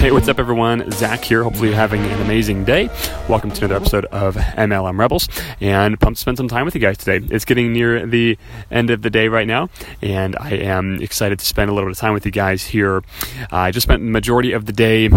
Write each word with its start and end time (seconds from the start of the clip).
Hey, 0.00 0.12
what's 0.12 0.28
up, 0.28 0.38
everyone? 0.38 0.90
Zach 0.92 1.22
here. 1.22 1.42
Hopefully, 1.44 1.68
you're 1.68 1.76
having 1.76 2.00
an 2.00 2.22
amazing 2.22 2.64
day. 2.64 2.88
Welcome 3.28 3.50
to 3.50 3.66
another 3.66 3.76
episode 3.76 4.06
of 4.06 4.34
MLM 4.34 4.98
Rebels, 4.98 5.28
and 5.60 6.00
pumped 6.00 6.16
to 6.16 6.20
spend 6.22 6.38
some 6.38 6.48
time 6.48 6.64
with 6.64 6.74
you 6.74 6.80
guys 6.80 6.96
today. 6.96 7.22
It's 7.30 7.44
getting 7.44 7.74
near 7.74 8.06
the 8.06 8.38
end 8.70 8.88
of 8.88 9.02
the 9.02 9.10
day 9.10 9.28
right 9.28 9.46
now, 9.46 9.68
and 10.00 10.36
I 10.40 10.52
am 10.52 11.02
excited 11.02 11.38
to 11.40 11.44
spend 11.44 11.68
a 11.68 11.74
little 11.74 11.90
bit 11.90 11.92
of 11.92 11.98
time 11.98 12.14
with 12.14 12.24
you 12.24 12.32
guys 12.32 12.64
here. 12.64 13.02
I 13.50 13.72
just 13.72 13.86
spent 13.86 14.00
the 14.00 14.08
majority 14.08 14.52
of 14.52 14.64
the 14.64 14.72
day 14.72 15.10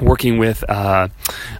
working 0.00 0.38
with 0.38 0.68
uh, 0.68 1.08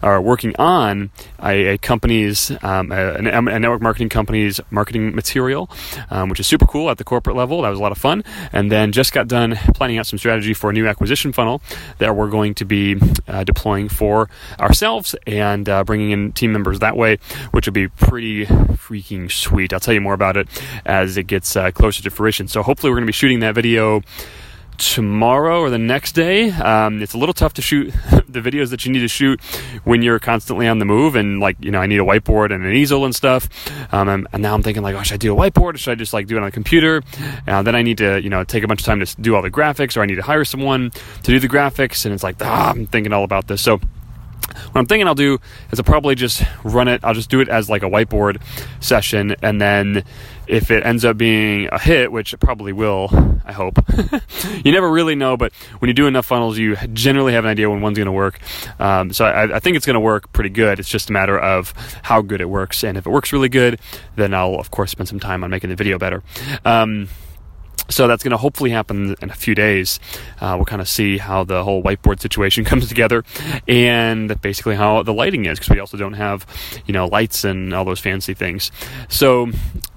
or 0.03 0.21
working 0.21 0.55
on 0.57 1.11
a, 1.43 1.75
a 1.75 1.79
company's 1.79 2.51
um, 2.63 2.93
a, 2.93 3.15
a, 3.15 3.41
network 3.41 3.83
marketing 3.83 4.09
company's 4.09 4.61
marketing 4.71 5.15
material, 5.15 5.71
um, 6.11 6.29
which 6.29 6.41
is 6.41 6.47
super 6.47 6.67
cool 6.67 6.91
at 6.91 6.99
the 6.99 7.05
corporate 7.05 7.37
level. 7.37 7.63
That 7.63 7.71
was 7.71 7.79
a 7.79 7.83
lot 7.83 7.93
of 7.93 7.99
fun. 7.99 8.25
And 8.53 8.71
then 8.71 8.93
just 8.93 9.13
got 9.13 9.29
done 9.29 9.57
planning 9.75 9.99
out 9.99 10.07
some 10.07 10.19
strategy 10.19 10.55
for 10.55 10.71
a 10.71 10.73
new 10.73 10.87
acquisition 10.87 11.33
funnel 11.33 11.63
that 11.99 12.17
we're 12.17 12.31
going 12.31 12.55
to 12.55 12.65
be 12.65 12.97
uh, 13.29 13.45
deploying 13.45 13.89
for 13.89 14.29
ourselves 14.59 15.15
and 15.27 15.69
uh, 15.69 15.85
bringing 15.85 16.11
in 16.11 16.33
team 16.33 16.53
members 16.53 16.81
that 16.81 16.97
way, 16.97 17.19
which 17.53 17.67
will 17.67 17.73
be 17.73 17.89
pretty 17.89 18.47
freaking 18.47 19.31
sweet. 19.31 19.73
I'll 19.73 19.81
tell 19.81 19.95
you 19.95 20.01
more 20.01 20.15
about 20.15 20.37
it 20.37 20.49
as 20.85 21.17
it 21.17 21.25
gets 21.25 21.57
uh, 21.57 21.71
closer 21.71 22.03
to 22.03 22.11
fruition. 22.11 22.49
So 22.49 22.63
hopefully 22.63 22.91
we're 22.91 22.97
going 22.97 23.07
to 23.07 23.09
be 23.09 23.13
shooting 23.13 23.41
that 23.41 23.55
video 23.55 24.03
tomorrow 24.79 25.61
or 25.61 25.71
the 25.71 25.79
next 25.79 26.13
day. 26.13 26.51
Um, 26.51 27.03
it's 27.03 27.15
a 27.15 27.19
little 27.19 27.33
tough 27.33 27.55
to 27.55 27.63
shoot 27.63 27.93
the 28.29 28.41
videos 28.41 28.71
that 28.71 28.85
you 28.85 28.93
need 28.93 29.01
to 29.01 29.09
shoot 29.09 29.41
when 29.85 30.03
you're 30.03 30.19
constantly 30.19 30.67
on 30.67 30.79
the 30.79 30.85
move 30.85 31.15
and 31.15 31.41
like 31.41 31.57
you 31.61 31.71
know 31.71 31.81
I 31.81 31.87
need 31.87 32.01
a 32.01 32.05
whiteboard 32.05 32.55
and 32.55 32.65
an 32.65 32.75
easel 32.75 33.05
and 33.05 33.15
stuff. 33.15 33.49
Um, 33.93 34.09
and, 34.09 34.43
now 34.43 34.55
I'm 34.55 34.63
thinking 34.63 34.83
like, 34.83 34.95
oh, 34.95 35.03
should 35.03 35.15
I 35.15 35.19
do 35.19 35.37
a 35.37 35.37
whiteboard 35.37 35.75
or 35.75 35.79
should 35.79 35.93
I 35.93 35.95
just 35.95 36.13
like 36.13 36.27
do 36.27 36.37
it 36.37 36.41
on 36.41 36.47
the 36.47 36.51
computer? 36.51 37.03
Uh, 37.47 37.63
then 37.63 37.75
I 37.75 37.83
need 37.83 37.99
to 37.99 38.21
you 38.21 38.31
know 38.31 38.45
take 38.45 38.65
a 38.65 38.69
bunch 38.69 38.81
of 38.81 38.87
time 38.87 39.05
to 39.05 39.21
do 39.21 39.35
all 39.35 39.43
the 39.43 39.51
graphics 39.51 39.97
or 39.97 40.03
I 40.03 40.07
need 40.07 40.17
to 40.17 40.23
hire 40.23 40.45
someone 40.45 40.91
to 40.91 41.31
do 41.31 41.39
the 41.41 41.49
graphics 41.49 42.05
and 42.05 42.15
it's 42.15 42.23
like 42.23 42.37
ah, 42.41 42.71
I'm 42.71 42.87
thinking 42.87 43.13
all 43.13 43.25
about 43.25 43.49
this. 43.49 43.63
So 43.63 43.81
what 44.55 44.77
I'm 44.77 44.87
thinking 44.87 45.07
I'll 45.07 45.15
do 45.15 45.39
is 45.71 45.79
I'll 45.79 45.85
probably 45.85 46.15
just 46.15 46.43
run 46.63 46.89
it. 46.89 47.01
I'll 47.05 47.15
just 47.15 47.31
do 47.31 47.41
it 47.41 47.49
as 47.49 47.69
like 47.69 47.83
a 47.83 47.89
whiteboard 47.89 48.41
session, 48.81 49.37
and 49.43 49.61
then 49.61 50.05
if 50.47 50.71
it 50.71 50.85
ends 50.85 51.05
up 51.05 51.17
being 51.17 51.69
a 51.73 51.79
hit, 51.79 52.13
which 52.13 52.35
it 52.35 52.39
probably 52.39 52.73
will, 52.73 53.09
I 53.45 53.53
hope. 53.53 53.79
you 54.65 54.73
never 54.73 54.91
really 54.91 55.15
know, 55.15 55.37
but 55.37 55.53
when 55.79 55.89
you 55.89 55.95
do 55.95 56.07
enough 56.07 56.27
funnels, 56.27 56.59
you 56.59 56.77
generally 56.93 57.33
have 57.33 57.45
an 57.45 57.51
idea 57.51 57.71
when 57.71 57.81
one's 57.81 57.97
going 57.97 58.07
to 58.07 58.13
work. 58.13 58.41
Um, 58.79 59.13
so 59.13 59.25
I, 59.25 59.57
I, 59.57 59.61
think 59.61 59.77
it's 59.77 59.87
going 59.87 59.95
to 59.95 60.01
work 60.01 60.33
pretty 60.33 60.51
good. 60.51 60.79
It's 60.79 60.89
just 60.89 61.11
a 61.11 61.13
matter 61.13 61.39
of 61.39 61.73
how 62.03 62.23
good 62.23 62.41
it 62.41 62.49
works, 62.49 62.85
and 62.85 62.99
if 62.99 63.07
it 63.07 63.11
works 63.11 63.33
really 63.33 63.49
good, 63.49 63.81
then 64.17 64.35
I'll 64.35 64.57
of 64.57 64.71
course 64.71 64.91
spend 64.91 65.09
some 65.09 65.21
time 65.21 65.45
on 65.45 65.51
making 65.51 65.71
the 65.71 65.77
video 65.77 65.99
better. 65.99 66.23
Um, 66.65 67.09
so 67.89 68.09
that's 68.09 68.23
going 68.23 68.33
to 68.33 68.37
hopefully 68.37 68.71
happen 68.71 69.15
in 69.21 69.31
a 69.31 69.35
few 69.35 69.55
days. 69.55 70.01
Uh, 70.41 70.55
we'll 70.57 70.65
kind 70.65 70.81
of 70.81 70.89
see 70.89 71.19
how 71.19 71.45
the 71.45 71.65
whole 71.65 71.83
whiteboard 71.83 72.21
situation 72.21 72.65
comes 72.71 72.89
together, 72.89 73.25
and 73.69 74.41
basically 74.41 74.75
how 74.75 75.03
the 75.03 75.13
lighting 75.13 75.45
is, 75.47 75.59
because 75.59 75.75
we 75.75 75.81
also 75.81 75.97
don't 75.97 76.15
have, 76.15 76.47
you 76.87 76.93
know, 76.93 77.07
lights 77.07 77.45
and 77.45 77.73
all 77.73 77.85
those 77.85 78.01
fancy 78.01 78.35
things. 78.35 78.71
So 79.09 79.49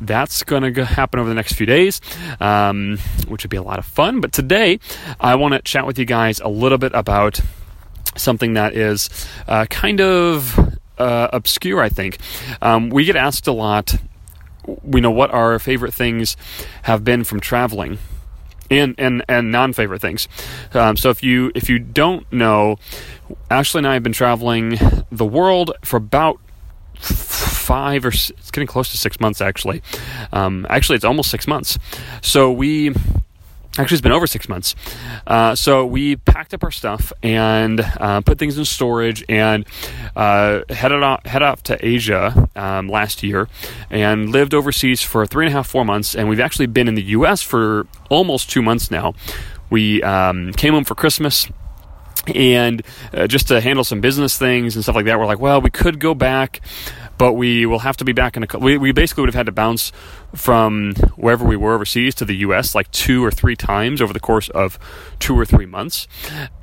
that's 0.02 0.44
going 0.44 0.74
to 0.74 0.86
happen 0.86 1.20
over 1.20 1.30
the 1.30 1.36
next 1.36 1.54
few 1.54 1.66
days, 1.66 2.02
um, 2.40 2.98
which 3.28 3.44
would 3.44 3.52
be 3.52 3.58
a 3.58 3.64
lot 3.64 3.80
of 3.80 3.86
fun. 3.86 4.22
But 4.22 4.34
today, 4.34 4.80
I 5.20 5.36
want 5.36 5.54
to 5.54 5.62
chat 5.62 5.86
with 5.86 5.98
you 5.98 6.06
guys 6.06 6.40
a 6.40 6.50
little 6.50 6.78
bit 6.78 6.94
about 6.94 7.40
something 8.16 8.54
that 8.54 8.76
is 8.76 9.10
uh, 9.48 9.66
kind 9.70 10.02
of 10.02 10.58
uh, 10.98 11.30
obscure. 11.32 11.82
I 11.82 11.90
think 11.90 12.18
um, 12.62 12.90
we 12.90 13.06
get 13.06 13.16
asked 13.16 13.48
a 13.48 13.52
lot 13.52 13.96
we 14.84 15.02
know 15.02 15.12
what 15.12 15.32
our 15.32 15.58
favorite 15.60 15.94
things 15.94 16.38
have 16.84 17.04
been 17.04 17.24
from 17.24 17.40
traveling 17.40 17.98
and 18.70 18.96
and 18.98 19.24
and 19.28 19.52
non-favorite 19.52 20.02
things. 20.02 20.28
Um, 20.74 20.98
so 20.98 21.10
if 21.10 21.24
you 21.24 21.52
if 21.56 21.70
you 21.70 21.80
don't 21.80 22.32
know, 22.32 22.78
Ashley 23.50 23.80
and 23.80 23.88
I 23.88 23.94
have 23.94 24.04
been 24.04 24.14
traveling 24.14 24.78
the 25.12 25.26
world 25.26 25.72
for 25.84 25.98
about 25.98 26.40
five 27.00 28.06
or 28.06 28.10
it's 28.10 28.52
getting 28.52 28.68
close 28.68 28.90
to 28.92 28.98
six 28.98 29.20
months 29.20 29.42
actually. 29.42 29.82
Um, 30.32 30.66
actually, 30.70 30.96
it's 30.96 31.06
almost 31.06 31.30
six 31.30 31.48
months. 31.48 31.78
So 32.22 32.52
we 32.52 32.94
Actually, 33.78 33.96
it's 33.96 34.02
been 34.02 34.12
over 34.12 34.28
six 34.28 34.50
months. 34.50 34.76
Uh, 35.26 35.56
so 35.56 35.86
we 35.86 36.16
packed 36.16 36.54
up 36.54 36.64
our 36.64 36.72
stuff 36.72 37.14
and 37.22 37.80
uh, 37.80 38.22
put 38.22 38.40
things 38.40 38.58
in 38.58 38.66
storage 38.66 39.24
and 39.30 39.66
uh, 40.16 40.62
headed 40.70 41.04
off, 41.04 41.26
head 41.26 41.44
off 41.44 41.62
to 41.64 41.86
Asia 41.86 42.50
um, 42.56 42.90
last 42.90 43.24
year 43.24 43.48
and 43.90 44.32
lived 44.32 44.54
overseas 44.54 45.04
for 45.04 45.26
three 45.26 45.46
and 45.46 45.54
a 45.54 45.58
half, 45.58 45.68
four 45.68 45.86
months. 45.86 46.16
And 46.16 46.28
we've 46.28 46.40
actually 46.40 46.68
been 46.68 46.88
in 46.88 46.96
the 46.96 47.04
U.S. 47.04 47.42
for 47.42 47.88
almost 48.10 48.50
two 48.50 48.62
months 48.62 48.90
now. 48.90 49.14
We 49.70 50.02
um, 50.02 50.54
came 50.54 50.74
home 50.74 50.86
for 50.86 50.96
Christmas 50.96 51.48
and 52.36 52.82
uh, 53.14 53.28
just 53.28 53.48
to 53.50 53.62
handle 53.62 53.84
some 53.84 54.02
business 54.02 54.38
things 54.38 54.76
and 54.76 54.84
stuff 54.84 54.96
like 54.96 55.06
that, 55.06 55.20
we're 55.20 55.26
like, 55.26 55.40
well, 55.40 55.62
we 55.62 55.70
could 55.70 56.00
go 56.00 56.14
back, 56.14 56.62
but 57.18 57.34
we 57.34 57.66
will 57.66 57.80
have 57.80 57.98
to 57.98 58.06
be 58.06 58.14
back 58.14 58.38
in 58.38 58.44
a. 58.44 58.60
We, 58.60 58.78
we 58.78 58.92
basically 58.92 59.22
would 59.22 59.30
have 59.30 59.36
had 59.36 59.46
to 59.46 59.52
bounce 59.52 59.92
from 60.36 60.94
wherever 61.16 61.46
we 61.46 61.56
were 61.56 61.74
overseas 61.74 62.16
to 62.16 62.26
the 62.26 62.36
U.S. 62.38 62.76
like 62.76 62.90
two 62.92 63.24
or 63.24 63.32
three 63.32 63.56
times 63.56 64.02
over 64.02 64.14
the 64.14 64.20
course 64.20 64.50
of 64.50 64.78
two 65.20 65.38
or 65.38 65.46
three 65.46 65.66
months, 65.66 66.08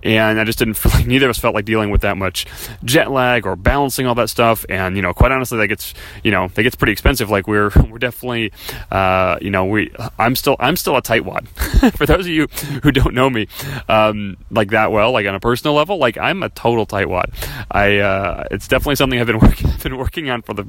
and 0.02 0.38
I 0.38 0.44
just 0.44 0.58
didn't 0.58 0.74
feel 0.74 0.92
like 0.92 1.06
neither 1.06 1.26
of 1.26 1.30
us 1.30 1.38
felt 1.38 1.54
like 1.54 1.64
dealing 1.64 1.90
with 1.90 2.02
that 2.02 2.16
much 2.16 2.46
jet 2.84 3.10
lag 3.10 3.46
or 3.46 3.56
balancing 3.56 4.06
all 4.06 4.14
that 4.16 4.28
stuff. 4.30 4.64
And 4.68 4.96
you 4.96 5.02
know, 5.02 5.12
quite 5.12 5.32
honestly, 5.32 5.58
that 5.58 5.68
gets 5.68 5.94
you 6.22 6.30
know 6.30 6.48
that 6.48 6.62
gets 6.62 6.76
pretty 6.76 6.92
expensive. 6.92 7.30
Like 7.30 7.46
we're 7.46 7.70
we're 7.90 7.98
definitely 7.98 8.52
uh, 8.90 9.38
you 9.40 9.50
know 9.50 9.64
we 9.64 9.92
I'm 10.18 10.36
still 10.36 10.56
I'm 10.60 10.76
still 10.76 10.96
a 10.96 11.02
tightwad. 11.02 11.48
For 11.96 12.06
those 12.06 12.26
of 12.26 12.28
you 12.28 12.46
who 12.82 12.92
don't 12.92 13.14
know 13.14 13.30
me 13.30 13.48
um, 13.88 14.36
like 14.50 14.70
that 14.70 14.92
well, 14.92 15.12
like 15.12 15.26
on 15.26 15.34
a 15.34 15.40
personal 15.40 15.74
level, 15.74 15.98
like 15.98 16.18
I'm 16.18 16.42
a 16.42 16.48
total 16.50 16.86
tightwad. 16.86 17.32
I 17.70 17.98
uh, 17.98 18.44
it's 18.50 18.68
definitely 18.68 18.96
something 18.96 19.20
I've 19.20 19.26
been 19.26 19.38
working 19.38 19.70
been 19.82 19.98
working 19.98 20.30
on 20.30 20.42
for 20.42 20.54
the 20.54 20.66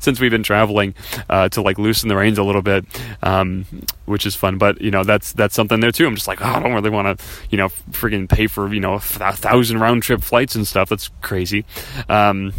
since 0.00 0.20
we've 0.20 0.30
been 0.30 0.42
traveling 0.42 0.94
uh, 1.28 1.48
to 1.48 1.62
like 1.62 1.78
loosen 1.78 2.08
the 2.08 2.16
reins 2.16 2.37
a 2.38 2.44
little 2.44 2.62
bit, 2.62 2.84
um, 3.22 3.66
which 4.06 4.26
is 4.26 4.34
fun. 4.34 4.58
But 4.58 4.80
you 4.80 4.90
know, 4.90 5.04
that's 5.04 5.32
that's 5.32 5.54
something 5.54 5.80
there 5.80 5.92
too. 5.92 6.06
I'm 6.06 6.14
just 6.14 6.28
like, 6.28 6.40
oh, 6.40 6.48
I 6.48 6.60
don't 6.60 6.72
really 6.72 6.90
want 6.90 7.18
to, 7.18 7.24
you 7.50 7.58
know, 7.58 7.68
freaking 7.90 8.28
pay 8.28 8.46
for 8.46 8.72
you 8.72 8.80
know 8.80 8.94
a 8.94 9.00
thousand 9.00 9.78
round 9.78 10.02
trip 10.02 10.22
flights 10.22 10.54
and 10.54 10.66
stuff. 10.66 10.88
That's 10.88 11.10
crazy. 11.20 11.64
Um, 12.08 12.52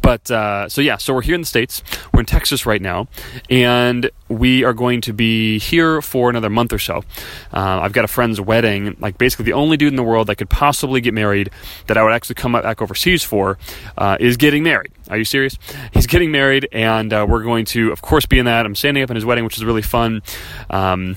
but 0.00 0.30
uh, 0.30 0.68
so 0.68 0.80
yeah, 0.80 0.96
so 0.96 1.14
we're 1.14 1.22
here 1.22 1.34
in 1.34 1.42
the 1.42 1.46
states. 1.46 1.82
We're 2.12 2.20
in 2.20 2.26
Texas 2.26 2.64
right 2.64 2.80
now, 2.80 3.08
and 3.48 4.10
we 4.28 4.64
are 4.64 4.72
going 4.72 5.00
to 5.02 5.12
be 5.12 5.58
here 5.58 6.00
for 6.00 6.30
another 6.30 6.48
month 6.48 6.72
or 6.72 6.78
so. 6.78 6.98
Uh, 7.52 7.80
I've 7.80 7.92
got 7.92 8.04
a 8.04 8.08
friend's 8.08 8.40
wedding, 8.40 8.96
like 9.00 9.18
basically 9.18 9.44
the 9.44 9.52
only 9.52 9.76
dude 9.76 9.92
in 9.92 9.96
the 9.96 10.02
world 10.02 10.28
that 10.28 10.36
could 10.36 10.50
possibly 10.50 11.00
get 11.00 11.14
married 11.14 11.50
that 11.88 11.96
I 11.96 12.02
would 12.02 12.12
actually 12.12 12.36
come 12.36 12.52
back 12.52 12.80
overseas 12.80 13.22
for 13.22 13.58
uh, 13.98 14.16
is 14.18 14.36
getting 14.36 14.62
married. 14.62 14.92
Are 15.08 15.18
you 15.18 15.24
serious? 15.24 15.58
He's 15.92 16.06
getting 16.06 16.30
married, 16.30 16.68
and 16.72 17.12
uh, 17.12 17.26
we're 17.28 17.42
going 17.42 17.66
to, 17.66 17.92
of 17.92 18.00
course, 18.00 18.26
be 18.26 18.38
in 18.38 18.46
that. 18.46 18.64
I'm 18.64 18.74
standing 18.74 19.02
up 19.02 19.10
in 19.10 19.16
his 19.16 19.24
wedding, 19.24 19.44
which 19.44 19.56
is 19.56 19.64
really 19.64 19.82
fun. 19.82 20.22
Um, 20.70 21.16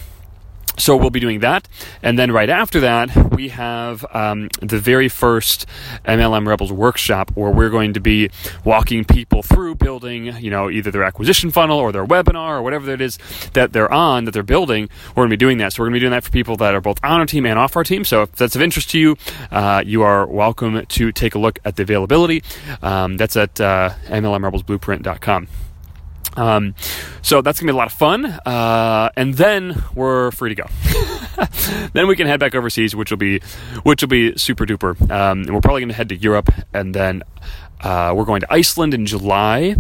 so 0.78 0.96
we'll 0.96 1.10
be 1.10 1.20
doing 1.20 1.40
that, 1.40 1.68
and 2.02 2.18
then 2.18 2.32
right 2.32 2.50
after 2.50 2.80
that, 2.82 3.32
we 3.34 3.50
have 3.50 4.06
um, 4.14 4.50
the 4.62 4.80
very 4.80 5.10
first 5.10 5.66
MLM 6.06 6.48
Rebels 6.48 6.72
workshop 6.72 7.32
where 7.36 7.52
we're 7.52 7.70
going 7.70 7.94
to 7.94 8.00
be 8.00 8.30
walking 8.64 9.06
people 9.06 9.44
through 9.44 9.76
building, 9.76 10.36
you 10.38 10.50
know, 10.50 10.70
either 10.70 10.92
their 10.92 11.04
acquisition 11.04 11.52
funnel 11.52 11.80
or 11.80 11.92
their 11.92 12.06
webinar 12.06 12.58
or 12.58 12.62
whatever 12.62 12.92
it 12.92 13.02
is 13.02 13.18
that 13.54 13.74
they're 13.74 13.92
on 13.92 14.26
that 14.26 14.32
they're 14.32 14.44
building. 14.44 14.90
We're 15.10 15.22
going 15.22 15.30
to 15.30 15.34
be 15.34 15.38
doing 15.38 15.58
that. 15.60 15.74
So 15.74 15.84
we're 15.84 15.88
going 15.88 15.94
to 15.94 15.96
be 15.98 16.02
doing 16.02 16.12
that 16.12 16.24
for 16.24 16.32
people 16.32 16.58
that 16.58 16.74
are 16.76 16.82
both 16.82 17.00
on 17.04 17.20
our 17.20 17.26
team 17.26 17.46
and 17.46 17.58
off 17.58 17.76
our 17.76 17.84
team. 17.84 18.04
So 18.06 18.24
if 18.24 18.32
that's 18.34 18.56
of 18.56 18.62
interest 18.62 18.90
to 18.92 19.00
you, 19.00 19.18
uh, 19.52 19.84
you 19.86 20.04
are 20.04 20.26
welcome 20.26 20.86
to 20.86 21.12
take 21.12 21.36
a 21.36 21.40
look 21.40 21.60
at 21.66 21.76
the 21.76 21.84
availability. 21.84 22.44
Um, 22.82 23.18
that's 23.18 23.36
at 23.36 23.60
uh, 23.60 23.92
MLMRebelsBlueprint.com. 24.08 25.48
Um, 26.36 26.76
so 27.22 27.42
that's 27.42 27.60
gonna 27.60 27.72
be 27.72 27.76
a 27.76 27.78
lot 27.78 27.88
of 27.88 27.94
fun, 27.94 28.26
uh, 28.26 29.10
and 29.16 29.34
then 29.36 29.84
we're 29.94 30.32
free 30.32 30.54
to 30.54 30.56
go. 30.56 30.68
then 31.94 32.08
we 32.08 32.16
can 32.16 32.28
head 32.28 32.40
back 32.40 32.56
overseas, 32.56 32.96
which 32.96 33.12
will 33.12 33.18
be 33.18 33.40
which 33.84 34.02
will 34.02 34.10
be 34.10 34.36
super 34.38 34.66
duper. 34.66 35.00
Um, 35.12 35.42
and 35.42 35.54
we're 35.54 35.62
probably 35.62 35.82
gonna 35.82 35.94
head 35.94 36.10
to 36.10 36.16
Europe, 36.16 36.50
and 36.74 36.94
then 36.94 37.24
uh, 37.82 38.14
we're 38.16 38.26
going 38.26 38.42
to 38.42 38.52
Iceland 38.52 38.94
in 38.94 39.06
July 39.06 39.76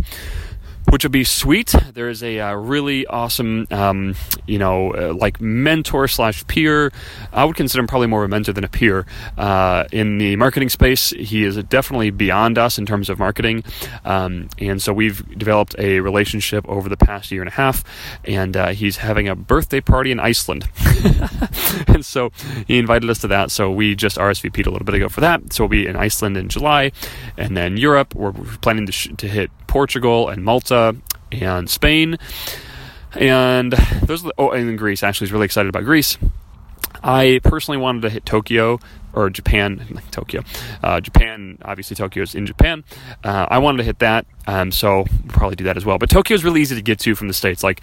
which 0.94 1.04
would 1.04 1.12
be 1.12 1.24
sweet. 1.24 1.74
There 1.96 2.08
is 2.08 2.22
a 2.22 2.40
uh, 2.40 2.54
really 2.54 3.08
awesome, 3.08 3.66
um, 3.72 4.14
you 4.46 4.60
know, 4.60 4.94
uh, 4.94 5.16
like 5.16 5.42
mentor 5.42 6.08
slash 6.08 6.46
peer. 6.46 6.92
I 7.32 7.46
would 7.46 7.56
consider 7.56 7.80
him 7.80 7.88
probably 7.88 8.06
more 8.06 8.24
of 8.24 8.30
a 8.30 8.30
mentor 8.30 8.54
than 8.54 8.64
a 8.64 8.70
peer 8.70 9.08
uh, 9.36 9.86
in 9.92 10.20
the 10.20 10.36
marketing 10.36 10.70
space. 10.70 11.10
He 11.10 11.46
is 11.46 11.56
definitely 11.64 12.12
beyond 12.12 12.60
us 12.60 12.78
in 12.78 12.86
terms 12.86 13.10
of 13.10 13.18
marketing, 13.18 13.64
um, 14.06 14.50
and 14.60 14.80
so 14.80 14.94
we've 14.94 15.28
developed 15.36 15.74
a 15.80 16.00
relationship 16.00 16.64
over 16.70 16.88
the 16.90 16.98
past 16.98 17.32
year 17.32 17.42
and 17.42 17.50
a 17.50 17.54
half. 17.54 17.84
And 18.24 18.56
uh, 18.56 18.68
he's 18.68 18.98
having 18.98 19.28
a 19.28 19.36
birthday 19.36 19.82
party 19.82 20.12
in 20.12 20.20
Iceland, 20.20 20.70
and 21.88 22.06
so 22.06 22.32
he 22.68 22.78
invited 22.78 23.10
us 23.10 23.18
to 23.22 23.28
that. 23.30 23.50
So 23.50 23.72
we 23.72 23.96
just 23.96 24.18
RSVP'd 24.18 24.68
a 24.68 24.70
little 24.70 24.86
bit 24.86 24.94
ago 24.94 25.10
for 25.10 25.22
that. 25.22 25.54
So 25.54 25.64
we'll 25.64 25.70
be 25.70 25.88
in 25.88 25.96
Iceland 25.96 26.38
in 26.38 26.50
July, 26.50 26.92
and 27.36 27.58
then 27.58 27.78
Europe. 27.78 28.14
We're 28.14 28.34
planning 28.62 28.86
to, 28.86 28.92
sh- 28.92 29.10
to 29.18 29.28
hit 29.28 29.50
Portugal 29.66 30.30
and 30.30 30.44
Malta 30.44 30.83
and 31.32 31.70
Spain. 31.70 32.18
And 33.16 33.74
those, 34.04 34.28
oh, 34.38 34.52
and 34.52 34.78
Greece. 34.78 35.04
Ashley, 35.04 35.26
is 35.26 35.32
really 35.32 35.46
excited 35.46 35.70
about 35.70 35.84
Greece. 35.84 36.18
I 37.04 37.40
personally 37.44 37.78
wanted 37.78 38.04
to 38.04 38.10
hit 38.10 38.26
Tokyo 38.26 38.80
or 39.14 39.30
Japan, 39.30 40.02
Tokyo, 40.12 40.42
uh, 40.84 41.00
Japan. 41.00 41.58
Obviously, 41.64 41.96
Tokyo 41.96 42.24
is 42.24 42.36
in 42.36 42.46
Japan. 42.46 42.84
Uh, 43.24 43.48
I 43.50 43.60
wanted 43.60 43.78
to 43.78 43.84
hit 43.84 44.00
that, 44.00 44.26
um, 44.48 44.72
so 44.72 45.06
we'll 45.24 45.30
probably 45.30 45.56
do 45.56 45.64
that 45.66 45.78
as 45.78 45.86
well. 45.86 45.98
But 45.98 46.10
Tokyo 46.10 46.36
is 46.36 46.44
really 46.44 46.62
easy 46.62 46.76
to 46.76 46.82
get 46.82 47.00
to 47.00 47.16
from 47.16 47.28
the 47.28 47.34
states. 47.34 47.64
Like, 47.64 47.82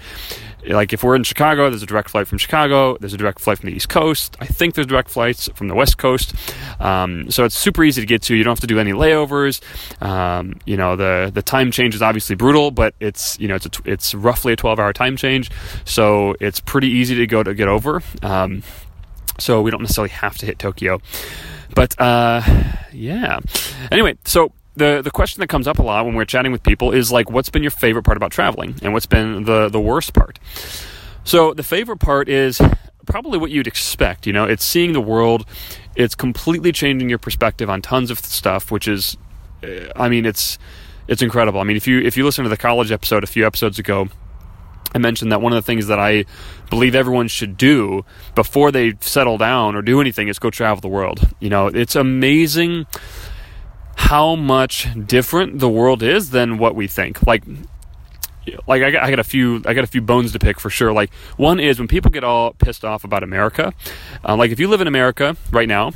like 0.69 0.93
if 0.93 1.03
we're 1.03 1.15
in 1.17 1.25
Chicago, 1.25 1.71
there's 1.71 1.83
a 1.83 1.87
direct 1.87 2.11
flight 2.11 2.27
from 2.27 2.39
Chicago. 2.39 2.97
There's 2.99 3.15
a 3.15 3.17
direct 3.17 3.41
flight 3.41 3.59
from 3.59 3.71
the 3.71 3.77
East 3.77 3.89
Coast. 3.89 4.37
I 4.41 4.47
think 4.47 4.75
there's 4.75 4.87
direct 4.87 5.09
flights 5.09 5.49
from 5.55 5.69
the 5.69 5.75
West 5.75 5.99
Coast. 5.99 6.35
Um, 6.81 7.31
so 7.31 7.45
it's 7.45 7.57
super 7.57 7.83
easy 7.85 8.03
to 8.03 8.07
get 8.07 8.23
to. 8.23 8.35
You 8.35 8.45
don't 8.45 8.53
have 8.53 8.61
to 8.61 8.67
do 8.67 8.79
any 8.79 8.93
layovers. 8.93 9.61
Um, 10.03 10.61
you 10.67 10.77
know, 10.77 10.97
the 10.97 11.31
the 11.33 11.43
time 11.43 11.71
change 11.71 11.95
is 11.95 12.03
obviously 12.03 12.37
brutal, 12.37 12.71
but 12.71 12.95
it's 13.01 13.39
you 13.41 13.49
know 13.49 13.55
it's 13.55 13.67
a, 13.67 13.71
it's 13.85 14.15
roughly 14.15 14.53
a 14.53 14.57
12 14.57 14.79
hour 14.79 14.93
time 14.93 15.17
change, 15.17 15.51
so 15.85 16.35
it's 16.41 16.61
pretty 16.61 16.89
easy 16.89 17.15
to 17.17 17.27
go 17.27 17.43
to 17.43 17.55
get 17.55 17.69
over. 17.69 18.03
Um, 18.23 18.63
so 19.41 19.63
we 19.63 19.71
don't 19.71 19.83
necessarily 19.83 20.11
have 20.11 20.39
to 20.39 20.47
hit 20.47 20.59
Tokyo. 20.59 21.01
But 21.75 22.01
uh, 22.01 22.43
yeah. 22.93 23.41
Anyway, 23.91 24.17
so 24.25 24.53
the 24.77 25.03
the 25.03 25.11
question 25.11 25.41
that 25.41 25.49
comes 25.49 25.67
up 25.67 25.79
a 25.79 25.83
lot 25.83 26.05
when 26.05 26.15
we're 26.15 26.25
chatting 26.25 26.53
with 26.53 26.63
people 26.63 26.93
is 26.93 27.11
like, 27.13 27.31
what's 27.31 27.51
been 27.51 27.63
your 27.63 27.71
favorite 27.71 28.05
part 28.05 28.17
about 28.17 28.33
traveling, 28.33 28.75
and 28.83 28.93
what's 28.93 29.07
been 29.07 29.45
the 29.45 29.69
the 29.69 29.81
worst 29.81 30.15
part? 30.15 30.39
So 31.25 31.55
the 31.55 31.63
favorite 31.63 31.99
part 31.99 32.29
is 32.29 32.61
probably 33.07 33.39
what 33.39 33.51
you'd 33.51 33.67
expect. 33.67 34.27
You 34.27 34.33
know, 34.33 34.45
it's 34.45 34.65
seeing 34.65 34.93
the 34.93 35.01
world. 35.01 35.47
It's 35.97 36.15
completely 36.15 36.73
changing 36.73 37.09
your 37.09 37.19
perspective 37.19 37.69
on 37.69 37.83
tons 37.83 38.11
of 38.11 38.19
stuff, 38.21 38.71
which 38.71 38.89
is, 38.89 39.17
uh, 39.63 39.93
I 39.97 40.09
mean, 40.09 40.25
it's 40.25 40.59
it's 41.09 41.23
incredible. 41.23 41.61
I 41.61 41.65
mean, 41.65 41.77
if 41.77 41.87
you 41.87 42.01
if 42.01 42.17
you 42.17 42.25
listen 42.25 42.45
to 42.45 42.51
the 42.51 42.57
college 42.57 42.93
episode 42.93 43.25
a 43.25 43.27
few 43.27 43.47
episodes 43.47 43.79
ago, 43.79 44.09
I 44.95 44.99
mentioned 44.99 45.33
that 45.33 45.41
one 45.41 45.53
of 45.53 45.57
the 45.57 45.67
things 45.67 45.89
that 45.89 45.99
I 45.99 46.25
believe 46.71 46.95
everyone 46.95 47.29
should 47.29 47.57
do 47.57 48.05
before 48.35 48.71
they 48.71 48.95
settle 49.01 49.37
down 49.37 49.75
or 49.77 49.83
do 49.83 50.01
anything 50.01 50.29
is 50.29 50.39
go 50.39 50.51
travel 50.51 50.81
the 50.81 50.89
world. 50.89 51.29
You 51.41 51.51
know, 51.51 51.67
it's 51.67 51.97
amazing 51.97 52.87
how 53.97 54.37
much 54.37 54.89
different 55.07 55.59
the 55.59 55.69
world 55.69 56.03
is 56.03 56.31
than 56.31 56.57
what 56.57 56.75
we 56.75 56.87
think. 56.87 57.27
Like, 57.27 57.45
like 58.67 58.83
I 58.83 58.91
got, 58.91 59.03
I 59.03 59.11
got 59.11 59.19
a 59.19 59.25
few 59.25 59.63
I 59.67 59.75
got 59.75 59.85
a 59.85 59.89
few 59.89 60.01
bones 60.01 60.33
to 60.33 60.39
pick 60.39 60.59
for 60.59 60.71
sure. 60.71 60.93
Like 60.93 61.13
one 61.37 61.61
is 61.61 61.79
when 61.79 61.89
people 61.89 62.11
get 62.11 62.25
all 62.25 62.53
pissed 62.55 62.85
off 62.85 63.05
about 63.05 63.23
America. 63.23 63.73
Uh, 64.27 64.37
like 64.37 64.51
if 64.51 64.59
you 64.59 64.69
live 64.69 64.81
in 64.81 64.87
America 64.87 65.37
right 65.51 65.69
now, 65.69 65.93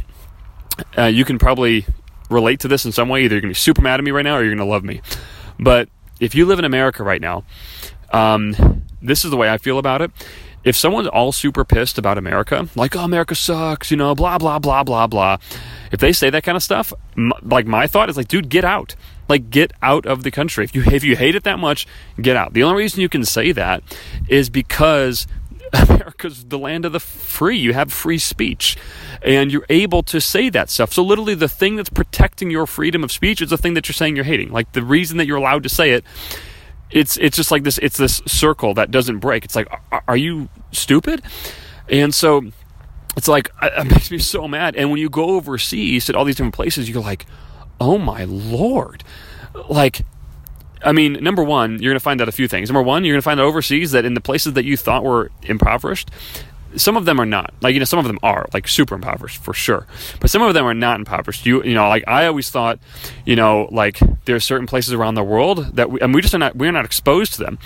uh, 0.99 1.05
you 1.05 1.25
can 1.25 1.39
probably 1.39 1.87
relate 2.31 2.61
to 2.61 2.69
this 2.69 2.85
in 2.85 2.93
some 2.93 3.09
way. 3.09 3.25
Either 3.25 3.37
you're 3.37 3.41
gonna 3.41 3.51
be 3.51 3.55
super 3.55 3.81
mad 3.81 4.01
at 4.01 4.05
me 4.05 4.11
right 4.11 4.23
now, 4.25 4.37
or 4.37 4.45
you're 4.45 4.55
gonna 4.55 4.69
love 4.69 4.85
me. 4.85 5.01
But 5.59 5.89
if 6.21 6.35
you 6.35 6.47
live 6.47 6.59
in 6.59 6.65
America 6.65 7.03
right 7.03 7.21
now, 7.21 7.45
um, 8.13 8.85
this 9.01 9.25
is 9.25 9.31
the 9.31 9.37
way 9.37 9.51
I 9.51 9.59
feel 9.59 9.79
about 9.79 10.03
it. 10.03 10.11
If 10.65 10.77
someone's 10.77 11.09
all 11.09 11.33
super 11.33 11.65
pissed 11.65 11.99
about 11.99 12.19
America, 12.19 12.69
like, 12.75 12.97
oh, 12.97 13.01
America 13.01 13.35
sucks, 13.35 13.91
you 13.91 13.97
know, 13.97 14.15
blah, 14.15 14.39
blah, 14.39 14.59
blah, 14.59 14.83
blah, 14.83 15.07
blah. 15.07 15.37
If 15.93 16.01
they 16.01 16.13
say 16.13 16.31
that 16.31 16.43
kind 16.43 16.57
of 16.57 16.63
stuff, 16.63 16.93
m- 17.17 17.33
like 17.43 17.67
my 17.67 17.87
thought 17.87 18.09
is 18.09 18.17
like, 18.17 18.29
dude, 18.29 18.49
get 18.49 18.65
out. 18.65 18.95
Like, 19.29 19.51
get 19.51 19.73
out 19.83 20.07
of 20.07 20.23
the 20.23 20.31
country. 20.31 20.65
If 20.65 20.75
you, 20.75 20.83
if 20.85 21.05
you 21.05 21.17
hate 21.17 21.35
it 21.35 21.45
that 21.45 21.59
much, 21.59 21.87
get 22.21 22.37
out. 22.37 22.53
The 22.53 22.63
only 22.63 22.83
reason 22.83 23.01
you 23.01 23.09
can 23.09 23.25
say 23.25 23.53
that 23.53 23.83
is 24.29 24.51
because 24.51 25.27
America's 25.73 26.45
the 26.45 26.59
land 26.59 26.85
of 26.85 26.93
the 26.93 27.01
free. 27.01 27.59
You 27.59 27.73
have 27.73 27.93
free 27.93 28.19
speech 28.19 28.77
and 29.23 29.51
you're 29.51 29.67
able 29.69 30.03
to 30.05 30.21
say 30.21 30.51
that 30.51 30.71
stuff. 30.71 30.93
So, 30.93 31.03
literally, 31.03 31.35
the 31.35 31.49
thing 31.49 31.77
that's 31.77 31.89
protecting 31.91 32.51
your 32.51 32.67
freedom 32.67 33.03
of 33.03 33.11
speech 33.11 33.41
is 33.41 33.51
the 33.51 33.59
thing 33.59 33.75
that 33.75 33.89
you're 33.89 33.95
saying 33.95 34.17
you're 34.17 34.25
hating. 34.25 34.51
Like, 34.51 34.73
the 34.73 34.83
reason 34.83 35.17
that 35.19 35.27
you're 35.27 35.39
allowed 35.39 35.63
to 35.63 35.69
say 35.69 35.93
it 35.93 36.05
it's 36.91 37.17
it's 37.17 37.37
just 37.37 37.51
like 37.51 37.65
this 37.65 37.79
it's 37.79 37.97
this 37.97 38.23
circle 38.27 38.75
that 38.75 38.91
doesn't 38.91 39.19
break. 39.19 39.45
It's 39.45 39.57
like 39.57 39.69
are, 40.07 40.17
you 40.17 40.49
stupid? 40.73 41.23
And 41.89 42.15
so 42.15 42.43
it's 43.17 43.29
like 43.29 43.51
it 43.63 43.87
makes 43.91 44.11
me 44.11 44.19
so 44.19 44.47
mad. 44.49 44.77
And 44.77 44.91
when 44.91 45.01
you 45.01 45.11
go 45.11 45.31
overseas 45.31 46.07
to 46.07 46.17
all 46.17 46.25
these 46.25 46.37
different 46.37 46.55
places 46.55 46.89
you're 46.89 47.03
like 47.03 47.27
oh 47.81 47.99
my 47.99 48.25
lord. 48.25 49.05
Like 49.69 50.05
I 50.85 50.93
mean, 50.93 51.15
number 51.15 51.43
one, 51.43 51.81
you're 51.81 51.91
going 51.93 51.99
to 51.99 52.01
find 52.01 52.21
out 52.21 52.29
a 52.29 52.33
few 52.33 52.47
things. 52.47 52.69
Number 52.69 52.83
one, 52.83 53.05
you're 53.05 53.15
going 53.15 53.23
to 53.23 53.25
find 53.25 53.41
out 53.41 53.45
overseas 53.45 53.93
that 53.93 54.05
in 54.05 54.13
the 54.13 54.21
places 54.21 54.53
that 54.53 54.67
you 54.67 54.77
thought 54.77 55.03
were 55.03 55.31
impoverished, 55.43 56.11
some 56.77 56.97
of 56.97 57.05
them 57.05 57.21
are 57.21 57.27
not. 57.27 57.53
Like 57.61 57.75
you 57.75 57.79
know, 57.79 57.85
some 57.85 57.99
of 57.99 58.07
them 58.07 58.19
are 58.23 58.49
like 58.53 58.69
super 58.69 58.95
impoverished 58.95 59.43
for 59.43 59.55
sure, 59.55 59.87
but 60.21 60.31
some 60.31 60.43
of 60.43 60.55
them 60.55 60.65
are 60.65 60.75
not 60.75 60.99
impoverished. 60.99 61.47
You 61.47 61.63
you 61.65 61.75
know, 61.75 61.89
like 61.89 62.05
I 62.07 62.27
always 62.27 62.51
thought, 62.51 62.79
you 63.25 63.37
know, 63.37 63.69
like 63.71 64.01
there 64.25 64.37
are 64.37 64.41
certain 64.41 64.67
places 64.67 64.93
around 64.93 65.15
the 65.15 65.25
world 65.25 65.77
that 65.77 65.91
we, 65.91 66.01
and 66.01 66.15
we 66.15 66.21
just 66.21 66.35
are 66.35 66.39
not 66.39 66.57
we're 66.57 66.73
not 66.73 66.85
exposed 66.85 67.35
to 67.35 67.39
them. 67.39 67.59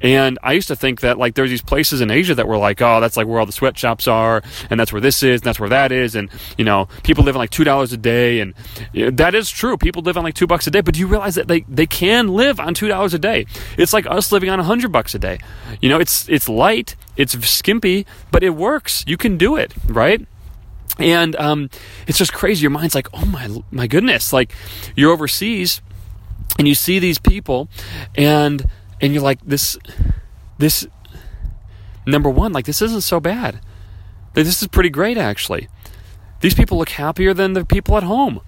And 0.00 0.38
I 0.42 0.52
used 0.52 0.68
to 0.68 0.76
think 0.76 1.00
that 1.00 1.18
like 1.18 1.34
there's 1.34 1.50
these 1.50 1.62
places 1.62 2.00
in 2.00 2.10
Asia 2.10 2.34
that 2.34 2.48
were 2.48 2.58
like, 2.58 2.80
oh, 2.82 3.00
that's 3.00 3.16
like 3.16 3.26
where 3.26 3.38
all 3.38 3.46
the 3.46 3.52
sweatshops 3.52 4.08
are, 4.08 4.42
and 4.70 4.78
that's 4.78 4.92
where 4.92 5.00
this 5.00 5.22
is, 5.22 5.40
and 5.40 5.46
that's 5.46 5.60
where 5.60 5.70
that 5.70 5.92
is, 5.92 6.14
and 6.14 6.30
you 6.58 6.64
know, 6.64 6.88
people 7.02 7.24
live 7.24 7.36
on 7.36 7.40
like 7.40 7.50
two 7.50 7.64
dollars 7.64 7.92
a 7.92 7.96
day, 7.96 8.40
and 8.40 8.54
that 8.94 9.34
is 9.34 9.50
true. 9.50 9.76
People 9.76 10.02
live 10.02 10.16
on 10.16 10.24
like 10.24 10.34
two 10.34 10.46
bucks 10.46 10.66
a 10.66 10.70
day, 10.70 10.80
but 10.80 10.94
do 10.94 11.00
you 11.00 11.06
realize 11.06 11.34
that 11.34 11.48
they 11.48 11.60
they 11.68 11.86
can 11.86 12.28
live 12.28 12.60
on 12.60 12.74
two 12.74 12.88
dollars 12.88 13.14
a 13.14 13.18
day? 13.18 13.46
It's 13.78 13.92
like 13.92 14.06
us 14.06 14.32
living 14.32 14.50
on 14.50 14.60
a 14.60 14.64
hundred 14.64 14.92
bucks 14.92 15.14
a 15.14 15.18
day. 15.18 15.38
You 15.80 15.88
know, 15.88 15.98
it's 15.98 16.28
it's 16.28 16.48
light 16.48 16.96
it's 17.16 17.36
skimpy, 17.48 18.06
but 18.30 18.42
it 18.42 18.50
works. 18.50 19.04
You 19.06 19.16
can 19.16 19.36
do 19.36 19.56
it, 19.56 19.74
right? 19.86 20.26
And 20.98 21.36
um, 21.36 21.70
it's 22.06 22.18
just 22.18 22.32
crazy. 22.32 22.62
Your 22.62 22.70
mind's 22.70 22.94
like, 22.94 23.08
oh 23.12 23.26
my, 23.26 23.48
my 23.70 23.86
goodness! 23.86 24.32
Like 24.32 24.52
you're 24.94 25.12
overseas, 25.12 25.82
and 26.58 26.66
you 26.66 26.74
see 26.74 26.98
these 26.98 27.18
people, 27.18 27.68
and 28.14 28.68
and 29.00 29.12
you're 29.12 29.22
like, 29.22 29.40
this, 29.44 29.78
this. 30.58 30.86
Number 32.08 32.30
one, 32.30 32.52
like 32.52 32.66
this 32.66 32.80
isn't 32.82 33.02
so 33.02 33.18
bad. 33.18 33.60
This 34.34 34.62
is 34.62 34.68
pretty 34.68 34.90
great, 34.90 35.18
actually. 35.18 35.68
These 36.40 36.54
people 36.54 36.78
look 36.78 36.90
happier 36.90 37.34
than 37.34 37.54
the 37.54 37.64
people 37.64 37.96
at 37.96 38.04
home. 38.04 38.40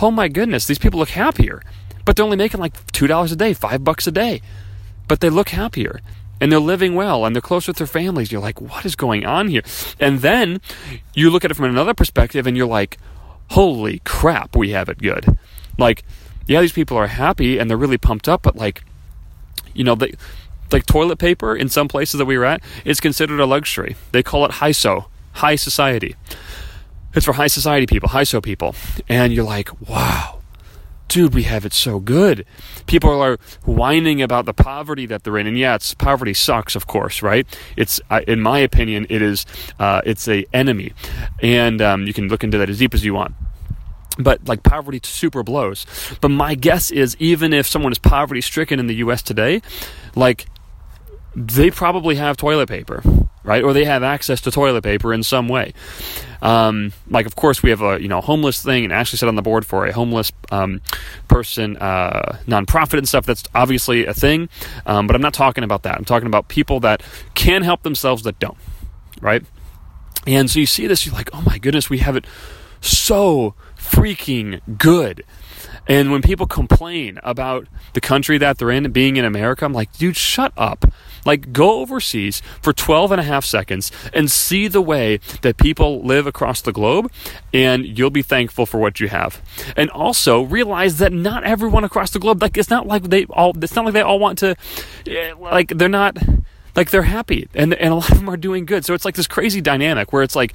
Oh 0.00 0.10
my 0.10 0.28
goodness, 0.28 0.66
these 0.66 0.78
people 0.78 1.00
look 1.00 1.10
happier, 1.10 1.62
but 2.04 2.16
they're 2.16 2.24
only 2.24 2.36
making 2.36 2.60
like 2.60 2.92
two 2.92 3.06
dollars 3.06 3.32
a 3.32 3.36
day, 3.36 3.54
five 3.54 3.82
bucks 3.82 4.06
a 4.06 4.12
day, 4.12 4.42
but 5.08 5.20
they 5.20 5.30
look 5.30 5.50
happier 5.50 6.00
and 6.42 6.50
they're 6.50 6.58
living 6.58 6.96
well 6.96 7.24
and 7.24 7.36
they're 7.36 7.40
close 7.40 7.68
with 7.68 7.76
their 7.76 7.86
families. 7.86 8.32
You're 8.32 8.40
like, 8.40 8.60
what 8.60 8.84
is 8.84 8.96
going 8.96 9.24
on 9.24 9.46
here? 9.46 9.62
And 10.00 10.22
then 10.22 10.60
you 11.14 11.30
look 11.30 11.44
at 11.44 11.52
it 11.52 11.54
from 11.54 11.66
another 11.66 11.94
perspective 11.94 12.48
and 12.48 12.56
you're 12.56 12.66
like, 12.66 12.98
holy 13.50 14.00
crap, 14.00 14.56
we 14.56 14.70
have 14.70 14.88
it 14.88 14.98
good. 14.98 15.38
Like, 15.78 16.02
yeah, 16.48 16.60
these 16.60 16.72
people 16.72 16.96
are 16.96 17.06
happy 17.06 17.58
and 17.58 17.70
they're 17.70 17.76
really 17.76 17.96
pumped 17.96 18.28
up, 18.28 18.42
but 18.42 18.56
like, 18.56 18.82
you 19.72 19.84
know, 19.84 19.94
they, 19.94 20.14
like 20.72 20.84
toilet 20.84 21.20
paper 21.20 21.54
in 21.54 21.68
some 21.68 21.86
places 21.86 22.18
that 22.18 22.24
we 22.24 22.36
were 22.36 22.44
at 22.44 22.60
is 22.84 22.98
considered 22.98 23.38
a 23.38 23.46
luxury. 23.46 23.94
They 24.10 24.24
call 24.24 24.44
it 24.44 24.50
HISO, 24.50 25.04
high 25.34 25.54
society. 25.54 26.16
It's 27.14 27.24
for 27.24 27.34
high 27.34 27.46
society 27.46 27.86
people, 27.86 28.08
HISO 28.08 28.42
people. 28.42 28.74
And 29.08 29.32
you're 29.32 29.44
like, 29.44 29.70
wow, 29.88 30.40
dude, 31.12 31.34
we 31.34 31.42
have 31.42 31.66
it 31.66 31.74
so 31.74 32.00
good. 32.00 32.46
People 32.86 33.20
are 33.20 33.36
whining 33.66 34.22
about 34.22 34.46
the 34.46 34.54
poverty 34.54 35.04
that 35.04 35.24
they're 35.24 35.36
in, 35.36 35.46
and 35.46 35.58
yeah, 35.58 35.74
it's 35.74 35.92
poverty 35.92 36.32
sucks, 36.32 36.74
of 36.74 36.86
course, 36.86 37.20
right? 37.20 37.46
It's, 37.76 38.00
in 38.26 38.40
my 38.40 38.60
opinion, 38.60 39.06
it 39.10 39.20
is, 39.20 39.44
uh, 39.78 40.00
it's 40.06 40.26
a 40.26 40.46
enemy, 40.54 40.94
and 41.42 41.82
um, 41.82 42.06
you 42.06 42.14
can 42.14 42.28
look 42.28 42.42
into 42.42 42.56
that 42.56 42.70
as 42.70 42.78
deep 42.78 42.94
as 42.94 43.04
you 43.04 43.14
want 43.14 43.34
but 44.18 44.46
like 44.46 44.62
poverty 44.62 45.00
super 45.02 45.42
blows. 45.42 45.86
But 46.20 46.28
my 46.28 46.54
guess 46.54 46.90
is 46.90 47.16
even 47.18 47.54
if 47.54 47.66
someone 47.66 47.92
is 47.92 47.98
poverty 47.98 48.42
stricken 48.42 48.78
in 48.78 48.86
the 48.86 48.96
US 48.96 49.22
today, 49.22 49.62
like 50.14 50.44
they 51.34 51.70
probably 51.70 52.16
have 52.16 52.36
toilet 52.36 52.68
paper, 52.68 53.02
right? 53.44 53.62
Or 53.62 53.72
they 53.72 53.84
have 53.84 54.02
access 54.02 54.40
to 54.42 54.50
toilet 54.50 54.82
paper 54.82 55.12
in 55.12 55.22
some 55.22 55.48
way. 55.48 55.72
Um, 56.40 56.92
like, 57.08 57.26
of 57.26 57.36
course, 57.36 57.62
we 57.62 57.70
have 57.70 57.82
a 57.82 58.00
you 58.02 58.08
know 58.08 58.20
homeless 58.20 58.62
thing, 58.62 58.84
and 58.84 58.92
Ashley 58.92 59.16
set 59.16 59.28
on 59.28 59.36
the 59.36 59.42
board 59.42 59.64
for 59.64 59.86
a 59.86 59.92
homeless 59.92 60.32
um, 60.50 60.80
person 61.28 61.76
uh, 61.76 62.38
nonprofit 62.46 62.98
and 62.98 63.08
stuff. 63.08 63.26
That's 63.26 63.44
obviously 63.54 64.06
a 64.06 64.14
thing, 64.14 64.48
um, 64.86 65.06
but 65.06 65.14
I'm 65.14 65.22
not 65.22 65.34
talking 65.34 65.64
about 65.64 65.84
that. 65.84 65.96
I'm 65.96 66.04
talking 66.04 66.26
about 66.26 66.48
people 66.48 66.80
that 66.80 67.02
can 67.34 67.62
help 67.62 67.82
themselves 67.82 68.24
that 68.24 68.38
don't, 68.38 68.58
right? 69.20 69.44
And 70.26 70.50
so 70.50 70.60
you 70.60 70.66
see 70.66 70.86
this, 70.86 71.04
you're 71.04 71.14
like, 71.14 71.30
oh 71.32 71.42
my 71.42 71.58
goodness, 71.58 71.90
we 71.90 71.98
have 71.98 72.16
it 72.16 72.26
so 72.80 73.54
freaking 73.76 74.60
good. 74.78 75.24
And 75.88 76.12
when 76.12 76.22
people 76.22 76.46
complain 76.46 77.18
about 77.22 77.66
the 77.92 78.00
country 78.00 78.38
that 78.38 78.58
they're 78.58 78.70
in, 78.70 78.90
being 78.92 79.16
in 79.16 79.24
America, 79.24 79.64
I'm 79.64 79.72
like, 79.72 79.92
dude, 79.92 80.16
shut 80.16 80.52
up. 80.56 80.84
Like, 81.24 81.52
go 81.52 81.80
overseas 81.80 82.42
for 82.60 82.72
12 82.72 83.12
and 83.12 83.20
a 83.20 83.24
half 83.24 83.44
seconds 83.44 83.92
and 84.12 84.30
see 84.30 84.68
the 84.68 84.80
way 84.80 85.18
that 85.42 85.56
people 85.56 86.02
live 86.02 86.26
across 86.26 86.60
the 86.60 86.72
globe, 86.72 87.10
and 87.52 87.86
you'll 87.86 88.10
be 88.10 88.22
thankful 88.22 88.66
for 88.66 88.78
what 88.78 89.00
you 89.00 89.08
have. 89.08 89.40
And 89.76 89.90
also 89.90 90.42
realize 90.42 90.98
that 90.98 91.12
not 91.12 91.44
everyone 91.44 91.84
across 91.84 92.10
the 92.10 92.18
globe, 92.18 92.42
like, 92.42 92.56
it's 92.56 92.70
not 92.70 92.86
like 92.86 93.04
they 93.04 93.24
all, 93.26 93.52
it's 93.62 93.76
not 93.76 93.84
like 93.84 93.94
they 93.94 94.02
all 94.02 94.18
want 94.18 94.38
to, 94.38 94.56
like, 95.38 95.68
they're 95.68 95.88
not, 95.88 96.16
like, 96.74 96.90
they're 96.90 97.02
happy, 97.02 97.48
and, 97.54 97.74
and 97.74 97.92
a 97.92 97.96
lot 97.96 98.10
of 98.10 98.18
them 98.18 98.28
are 98.28 98.36
doing 98.36 98.66
good. 98.66 98.84
So 98.84 98.94
it's 98.94 99.04
like 99.04 99.14
this 99.14 99.28
crazy 99.28 99.60
dynamic 99.60 100.12
where 100.12 100.22
it's 100.22 100.34
like, 100.34 100.54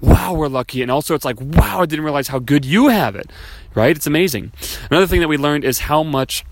wow, 0.00 0.34
we're 0.34 0.48
lucky. 0.48 0.82
And 0.82 0.90
also, 0.90 1.14
it's 1.14 1.24
like, 1.24 1.40
wow, 1.40 1.80
I 1.80 1.86
didn't 1.86 2.04
realize 2.04 2.28
how 2.28 2.38
good 2.38 2.64
you 2.64 2.88
have 2.88 3.16
it, 3.16 3.30
right? 3.74 3.96
It's 3.96 4.06
amazing. 4.06 4.52
Another 4.90 5.06
thing 5.06 5.20
that 5.20 5.28
we 5.28 5.36
learned 5.36 5.64
is 5.64 5.80
how 5.80 6.02
much 6.02 6.44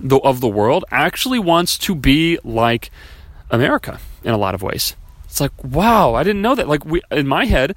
the, 0.00 0.18
of 0.18 0.40
the 0.40 0.48
world 0.48 0.84
actually 0.90 1.38
wants 1.38 1.78
to 1.78 1.94
be 1.94 2.38
like 2.44 2.90
America 3.50 3.98
in 4.24 4.32
a 4.32 4.38
lot 4.38 4.54
of 4.54 4.62
ways. 4.62 4.96
It's 5.24 5.40
like, 5.40 5.52
wow, 5.62 6.14
I 6.14 6.22
didn't 6.22 6.42
know 6.42 6.54
that. 6.54 6.68
Like, 6.68 6.84
we, 6.84 7.02
in 7.10 7.26
my 7.26 7.44
head, 7.44 7.76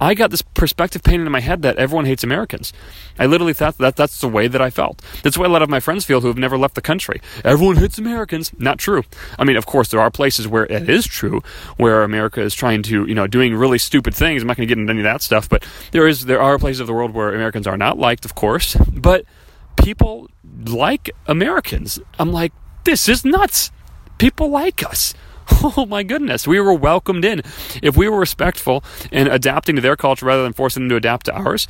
I 0.00 0.14
got 0.14 0.30
this 0.30 0.42
perspective 0.42 1.02
painted 1.02 1.26
in 1.26 1.32
my 1.32 1.40
head 1.40 1.62
that 1.62 1.76
everyone 1.76 2.04
hates 2.04 2.24
Americans. 2.24 2.72
I 3.18 3.26
literally 3.26 3.52
thought 3.52 3.78
that 3.78 3.96
that's 3.96 4.20
the 4.20 4.28
way 4.28 4.48
that 4.48 4.60
I 4.60 4.70
felt. 4.70 5.02
That's 5.22 5.36
the 5.36 5.42
way 5.42 5.46
a 5.46 5.50
lot 5.50 5.62
of 5.62 5.70
my 5.70 5.80
friends 5.80 6.04
feel 6.04 6.20
who 6.20 6.28
have 6.28 6.36
never 6.36 6.58
left 6.58 6.74
the 6.74 6.80
country. 6.80 7.20
Everyone 7.44 7.76
hates 7.76 7.98
Americans. 7.98 8.52
Not 8.58 8.78
true. 8.78 9.04
I 9.38 9.44
mean, 9.44 9.56
of 9.56 9.66
course, 9.66 9.88
there 9.88 10.00
are 10.00 10.10
places 10.10 10.48
where 10.48 10.66
it 10.66 10.88
is 10.88 11.06
true, 11.06 11.42
where 11.76 12.02
America 12.02 12.40
is 12.40 12.54
trying 12.54 12.82
to, 12.84 13.06
you 13.06 13.14
know, 13.14 13.26
doing 13.26 13.54
really 13.54 13.78
stupid 13.78 14.14
things. 14.14 14.42
I'm 14.42 14.48
not 14.48 14.56
going 14.56 14.68
to 14.68 14.74
get 14.74 14.80
into 14.80 14.90
any 14.90 15.00
of 15.00 15.04
that 15.04 15.22
stuff, 15.22 15.48
but 15.48 15.64
there 15.92 16.06
is 16.06 16.26
there 16.26 16.42
are 16.42 16.58
places 16.58 16.80
of 16.80 16.86
the 16.86 16.92
world 16.92 17.12
where 17.12 17.32
Americans 17.32 17.66
are 17.66 17.76
not 17.76 17.98
liked, 17.98 18.24
of 18.24 18.34
course. 18.34 18.76
But 18.92 19.24
people 19.76 20.28
like 20.66 21.10
Americans. 21.26 21.98
I'm 22.18 22.32
like, 22.32 22.52
this 22.84 23.08
is 23.08 23.24
nuts. 23.24 23.70
People 24.18 24.48
like 24.48 24.84
us. 24.84 25.14
Oh 25.76 25.86
my 25.86 26.02
goodness, 26.02 26.46
we 26.46 26.60
were 26.60 26.74
welcomed 26.74 27.24
in. 27.24 27.40
If 27.82 27.96
we 27.96 28.08
were 28.08 28.18
respectful 28.18 28.84
and 29.10 29.28
adapting 29.28 29.76
to 29.76 29.80
their 29.82 29.96
culture 29.96 30.26
rather 30.26 30.42
than 30.42 30.52
forcing 30.52 30.82
them 30.82 30.88
to 30.90 30.96
adapt 30.96 31.26
to 31.26 31.32
ours, 31.34 31.66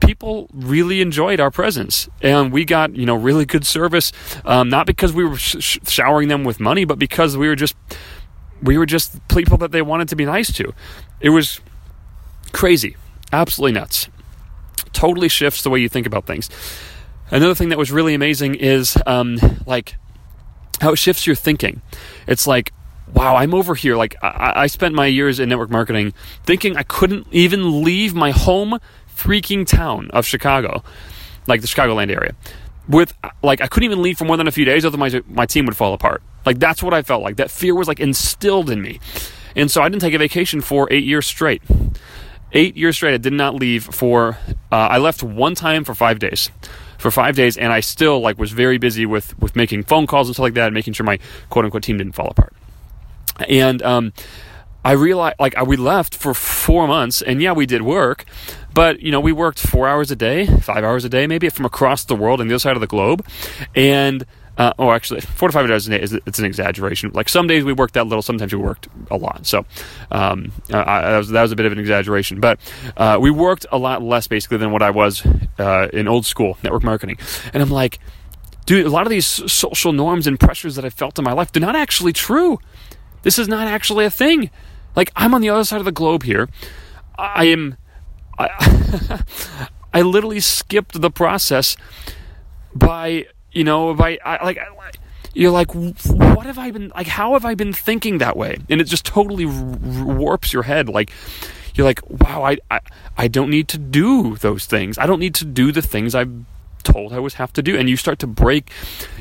people 0.00 0.48
really 0.52 1.00
enjoyed 1.00 1.40
our 1.40 1.50
presence, 1.50 2.08
and 2.20 2.52
we 2.52 2.64
got 2.66 2.94
you 2.94 3.06
know 3.06 3.14
really 3.14 3.46
good 3.46 3.64
service. 3.66 4.12
Um, 4.44 4.68
not 4.68 4.86
because 4.86 5.12
we 5.12 5.24
were 5.24 5.36
sh- 5.36 5.78
showering 5.86 6.28
them 6.28 6.44
with 6.44 6.60
money, 6.60 6.84
but 6.84 6.98
because 6.98 7.36
we 7.36 7.48
were 7.48 7.56
just 7.56 7.74
we 8.62 8.76
were 8.76 8.86
just 8.86 9.26
people 9.28 9.56
that 9.58 9.72
they 9.72 9.82
wanted 9.82 10.08
to 10.08 10.16
be 10.16 10.26
nice 10.26 10.52
to. 10.54 10.74
It 11.20 11.30
was 11.30 11.60
crazy, 12.52 12.96
absolutely 13.32 13.78
nuts. 13.80 14.08
Totally 14.92 15.28
shifts 15.28 15.62
the 15.62 15.70
way 15.70 15.78
you 15.78 15.88
think 15.88 16.06
about 16.06 16.26
things. 16.26 16.50
Another 17.30 17.54
thing 17.54 17.68
that 17.68 17.78
was 17.78 17.92
really 17.92 18.14
amazing 18.14 18.54
is 18.56 18.98
um, 19.06 19.38
like 19.66 19.96
how 20.80 20.92
it 20.92 20.96
shifts 20.96 21.26
your 21.26 21.36
thinking. 21.36 21.80
It's 22.26 22.46
like, 22.46 22.72
wow, 23.14 23.36
I'm 23.36 23.54
over 23.54 23.74
here. 23.74 23.96
Like, 23.96 24.16
I, 24.22 24.52
I 24.56 24.66
spent 24.66 24.94
my 24.94 25.06
years 25.06 25.40
in 25.40 25.48
network 25.48 25.70
marketing 25.70 26.12
thinking 26.44 26.76
I 26.76 26.82
couldn't 26.82 27.26
even 27.30 27.82
leave 27.82 28.14
my 28.14 28.30
home 28.30 28.78
freaking 29.14 29.66
town 29.66 30.10
of 30.12 30.26
Chicago, 30.26 30.82
like 31.46 31.60
the 31.60 31.66
Chicagoland 31.66 32.10
area. 32.14 32.34
With 32.88 33.12
like, 33.42 33.60
I 33.60 33.66
couldn't 33.66 33.84
even 33.84 34.02
leave 34.02 34.18
for 34.18 34.24
more 34.24 34.36
than 34.36 34.48
a 34.48 34.52
few 34.52 34.64
days, 34.64 34.84
otherwise 34.84 35.14
my 35.28 35.46
team 35.46 35.66
would 35.66 35.76
fall 35.76 35.94
apart. 35.94 36.22
Like, 36.44 36.58
that's 36.58 36.82
what 36.82 36.94
I 36.94 37.02
felt 37.02 37.22
like. 37.22 37.36
That 37.36 37.50
fear 37.50 37.74
was 37.74 37.86
like 37.88 38.00
instilled 38.00 38.70
in 38.70 38.80
me, 38.82 39.00
and 39.54 39.70
so 39.70 39.82
I 39.82 39.88
didn't 39.88 40.00
take 40.00 40.14
a 40.14 40.18
vacation 40.18 40.60
for 40.60 40.88
eight 40.90 41.04
years 41.04 41.26
straight. 41.26 41.62
Eight 42.52 42.76
years 42.76 42.96
straight, 42.96 43.14
I 43.14 43.18
did 43.18 43.32
not 43.32 43.54
leave 43.54 43.84
for. 43.84 44.38
Uh, 44.72 44.76
I 44.76 44.98
left 44.98 45.22
one 45.22 45.54
time 45.54 45.84
for 45.84 45.94
five 45.94 46.18
days 46.18 46.50
for 47.00 47.10
five 47.10 47.34
days, 47.34 47.56
and 47.56 47.72
I 47.72 47.80
still 47.80 48.20
like 48.20 48.38
was 48.38 48.52
very 48.52 48.78
busy 48.78 49.06
with 49.06 49.38
with 49.38 49.56
making 49.56 49.84
phone 49.84 50.06
calls 50.06 50.28
and 50.28 50.34
stuff 50.34 50.44
like 50.44 50.54
that, 50.54 50.66
and 50.66 50.74
making 50.74 50.92
sure 50.92 51.04
my 51.04 51.18
quote 51.48 51.64
unquote 51.64 51.82
team 51.82 51.98
didn't 51.98 52.14
fall 52.14 52.28
apart. 52.28 52.54
And 53.48 53.82
um, 53.82 54.12
I 54.84 54.92
realized, 54.92 55.36
like, 55.38 55.54
we 55.66 55.76
left 55.76 56.14
for 56.14 56.34
four 56.34 56.86
months, 56.86 57.22
and 57.22 57.42
yeah, 57.42 57.52
we 57.52 57.66
did 57.66 57.82
work, 57.82 58.24
but 58.72 59.00
you 59.00 59.12
know, 59.12 59.20
we 59.20 59.32
worked 59.32 59.58
four 59.58 59.88
hours 59.88 60.10
a 60.10 60.16
day, 60.16 60.46
five 60.46 60.84
hours 60.84 61.04
a 61.04 61.08
day, 61.08 61.26
maybe 61.26 61.48
from 61.48 61.64
across 61.64 62.04
the 62.04 62.16
world 62.16 62.40
on 62.40 62.48
the 62.48 62.54
other 62.54 62.60
side 62.60 62.76
of 62.76 62.80
the 62.80 62.86
globe, 62.86 63.26
and 63.74 64.24
uh, 64.60 64.74
oh, 64.78 64.90
actually, 64.90 65.22
four 65.22 65.48
to 65.48 65.52
five 65.52 65.70
hours 65.70 65.86
a 65.86 65.90
day 65.90 66.02
is 66.02 66.12
it's 66.12 66.38
an 66.38 66.44
exaggeration. 66.44 67.10
Like 67.14 67.30
some 67.30 67.46
days 67.46 67.64
we 67.64 67.72
worked 67.72 67.94
that 67.94 68.06
little, 68.06 68.20
sometimes 68.20 68.52
we 68.52 68.58
worked 68.58 68.88
a 69.10 69.16
lot. 69.16 69.46
So 69.46 69.64
um, 70.10 70.52
I, 70.70 71.00
that, 71.00 71.16
was, 71.16 71.28
that 71.30 71.40
was 71.40 71.52
a 71.52 71.56
bit 71.56 71.64
of 71.64 71.72
an 71.72 71.78
exaggeration. 71.78 72.40
But 72.40 72.60
uh, 72.94 73.16
we 73.18 73.30
worked 73.30 73.64
a 73.72 73.78
lot 73.78 74.02
less 74.02 74.26
basically 74.26 74.58
than 74.58 74.70
what 74.70 74.82
I 74.82 74.90
was 74.90 75.24
uh, 75.58 75.88
in 75.94 76.08
old 76.08 76.26
school 76.26 76.58
network 76.62 76.82
marketing. 76.82 77.16
And 77.54 77.62
I'm 77.62 77.70
like, 77.70 78.00
dude, 78.66 78.84
a 78.84 78.90
lot 78.90 79.06
of 79.06 79.10
these 79.10 79.26
social 79.26 79.92
norms 79.92 80.26
and 80.26 80.38
pressures 80.38 80.76
that 80.76 80.84
I 80.84 80.90
felt 80.90 81.18
in 81.18 81.24
my 81.24 81.32
life, 81.32 81.52
they're 81.52 81.62
not 81.62 81.76
actually 81.76 82.12
true. 82.12 82.58
This 83.22 83.38
is 83.38 83.48
not 83.48 83.66
actually 83.66 84.04
a 84.04 84.10
thing. 84.10 84.50
Like 84.96 85.12
I'm 85.16 85.34
on 85.34 85.40
the 85.40 85.50
other 85.50 85.64
side 85.64 85.78
of 85.78 85.84
the 85.84 85.92
globe 85.92 86.22
here. 86.22 86.48
I 87.18 87.44
am. 87.44 87.76
I, 88.38 89.22
I 89.92 90.02
literally 90.02 90.40
skipped 90.40 91.00
the 91.00 91.10
process 91.10 91.76
by 92.74 93.26
you 93.52 93.64
know, 93.64 93.94
by, 93.94 94.18
I, 94.24 94.44
like, 94.44 94.58
I, 94.58 94.66
you're 95.34 95.50
like, 95.50 95.72
what 95.74 96.46
have 96.46 96.58
I 96.58 96.70
been, 96.70 96.92
like, 96.94 97.06
how 97.06 97.34
have 97.34 97.44
I 97.44 97.54
been 97.54 97.72
thinking 97.72 98.18
that 98.18 98.36
way? 98.36 98.58
And 98.68 98.80
it 98.80 98.84
just 98.84 99.04
totally 99.04 99.46
warps 99.46 100.52
your 100.52 100.64
head. 100.64 100.88
Like, 100.88 101.10
you're 101.74 101.86
like, 101.86 102.00
wow, 102.08 102.44
I, 102.44 102.58
I, 102.70 102.80
I 103.16 103.28
don't 103.28 103.50
need 103.50 103.68
to 103.68 103.78
do 103.78 104.36
those 104.36 104.66
things. 104.66 104.98
I 104.98 105.06
don't 105.06 105.20
need 105.20 105.34
to 105.36 105.44
do 105.44 105.72
the 105.72 105.82
things 105.82 106.14
I've 106.14 106.32
told 106.82 107.12
I 107.12 107.18
was 107.18 107.34
have 107.34 107.52
to 107.54 107.62
do. 107.62 107.76
And 107.78 107.88
you 107.88 107.96
start 107.96 108.18
to 108.20 108.26
break, 108.26 108.70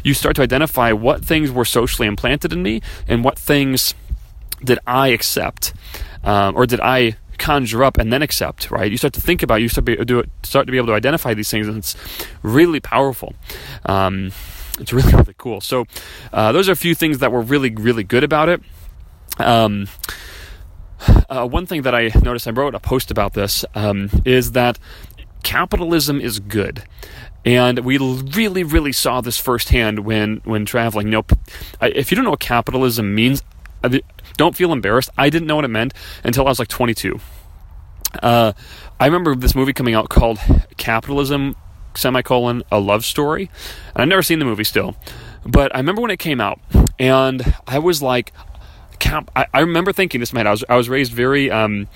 you 0.04 0.14
start 0.14 0.36
to 0.38 0.42
identify 0.42 0.92
what 0.92 1.24
things 1.24 1.52
were 1.52 1.66
socially 1.66 2.08
implanted 2.08 2.54
in 2.54 2.64
me 2.64 2.82
and 3.08 3.24
what 3.24 3.38
things 3.38 3.94
did 4.64 4.80
I 4.86 5.10
accept 5.10 5.74
um, 6.24 6.56
or 6.56 6.66
did 6.66 6.80
I 6.82 7.18
conjure 7.38 7.84
up 7.84 7.98
and 7.98 8.12
then 8.14 8.22
accept, 8.22 8.70
right? 8.70 8.92
You 8.92 8.98
start 8.98 9.14
to 9.14 9.22
think 9.22 9.42
about, 9.42 9.62
you 9.62 9.70
start 9.70 9.86
to 9.86 9.96
be, 9.98 10.06
do 10.06 10.24
start 10.44 10.68
to 10.68 10.72
be 10.72 10.78
able 10.78 10.88
to 10.88 10.94
identify 10.94 11.34
these 11.34 11.50
things, 11.50 11.68
and 11.68 11.78
it's 11.78 11.96
really 12.44 12.80
powerful. 12.80 13.34
Um, 13.86 14.32
it's 14.80 14.94
really 14.94 15.12
really 15.14 15.36
cool. 15.38 15.62
So 15.62 15.86
uh, 16.32 16.52
those 16.52 16.70
are 16.70 16.74
a 16.74 16.78
few 16.78 16.94
things 16.94 17.20
that 17.20 17.32
were 17.32 17.42
really 17.42 17.74
really 17.74 18.04
good 18.04 18.24
about 18.24 18.50
it. 18.50 18.62
Um, 19.38 19.88
uh, 21.30 21.48
one 21.48 21.66
thing 21.66 21.84
that 21.84 21.96
I 21.96 22.12
noticed, 22.22 22.48
I 22.48 22.52
wrote 22.52 22.76
a 22.76 22.80
post 22.80 23.10
about 23.10 23.34
this, 23.34 23.64
um, 23.74 24.10
is 24.26 24.52
that 24.52 24.78
capitalism 25.44 26.20
is 26.20 26.40
good. 26.40 26.84
And 27.46 27.80
we 27.80 27.98
really, 27.98 28.64
really 28.64 28.92
saw 28.92 29.22
this 29.22 29.38
firsthand 29.38 30.00
when, 30.00 30.42
when 30.44 30.66
traveling. 30.66 31.08
You 31.08 31.12
know, 31.12 31.26
if 31.82 32.12
you 32.12 32.16
don't 32.16 32.26
know 32.26 32.32
what 32.32 32.40
capitalism 32.40 33.16
means, 33.16 33.42
don't 34.38 34.56
feel 34.56 34.74
embarrassed. 34.74 35.10
I 35.18 35.30
didn't 35.30 35.48
know 35.48 35.56
what 35.56 35.66
it 35.66 35.70
meant 35.70 35.94
until 36.24 36.46
I 36.46 36.50
was 36.50 36.60
like 36.60 36.68
22. 36.68 37.20
Uh, 38.22 38.54
I 39.00 39.06
remember 39.06 39.36
this 39.36 39.56
movie 39.56 39.74
coming 39.74 39.94
out 39.94 40.10
called 40.10 40.40
Capitalism 40.78 41.56
semicolon 41.96 42.64
a 42.72 42.80
love 42.80 43.06
story. 43.06 43.50
And 43.94 44.02
I've 44.02 44.08
never 44.08 44.24
seen 44.24 44.40
the 44.40 44.46
movie 44.46 44.64
still, 44.64 44.96
but 45.46 45.74
I 45.74 45.80
remember 45.80 46.02
when 46.02 46.12
it 46.12 46.20
came 46.20 46.42
out, 46.42 46.60
and 46.98 47.56
I 47.68 47.80
was 47.80 48.02
like, 48.02 48.34
cap. 49.00 49.32
I, 49.36 49.48
I 49.54 49.62
remember 49.62 49.92
thinking 49.92 50.20
this 50.20 50.32
head. 50.32 50.46
I 50.46 50.52
was 50.52 50.64
I 50.70 50.76
was 50.76 50.90
raised 50.90 51.12
very 51.12 51.50
um, 51.50 51.88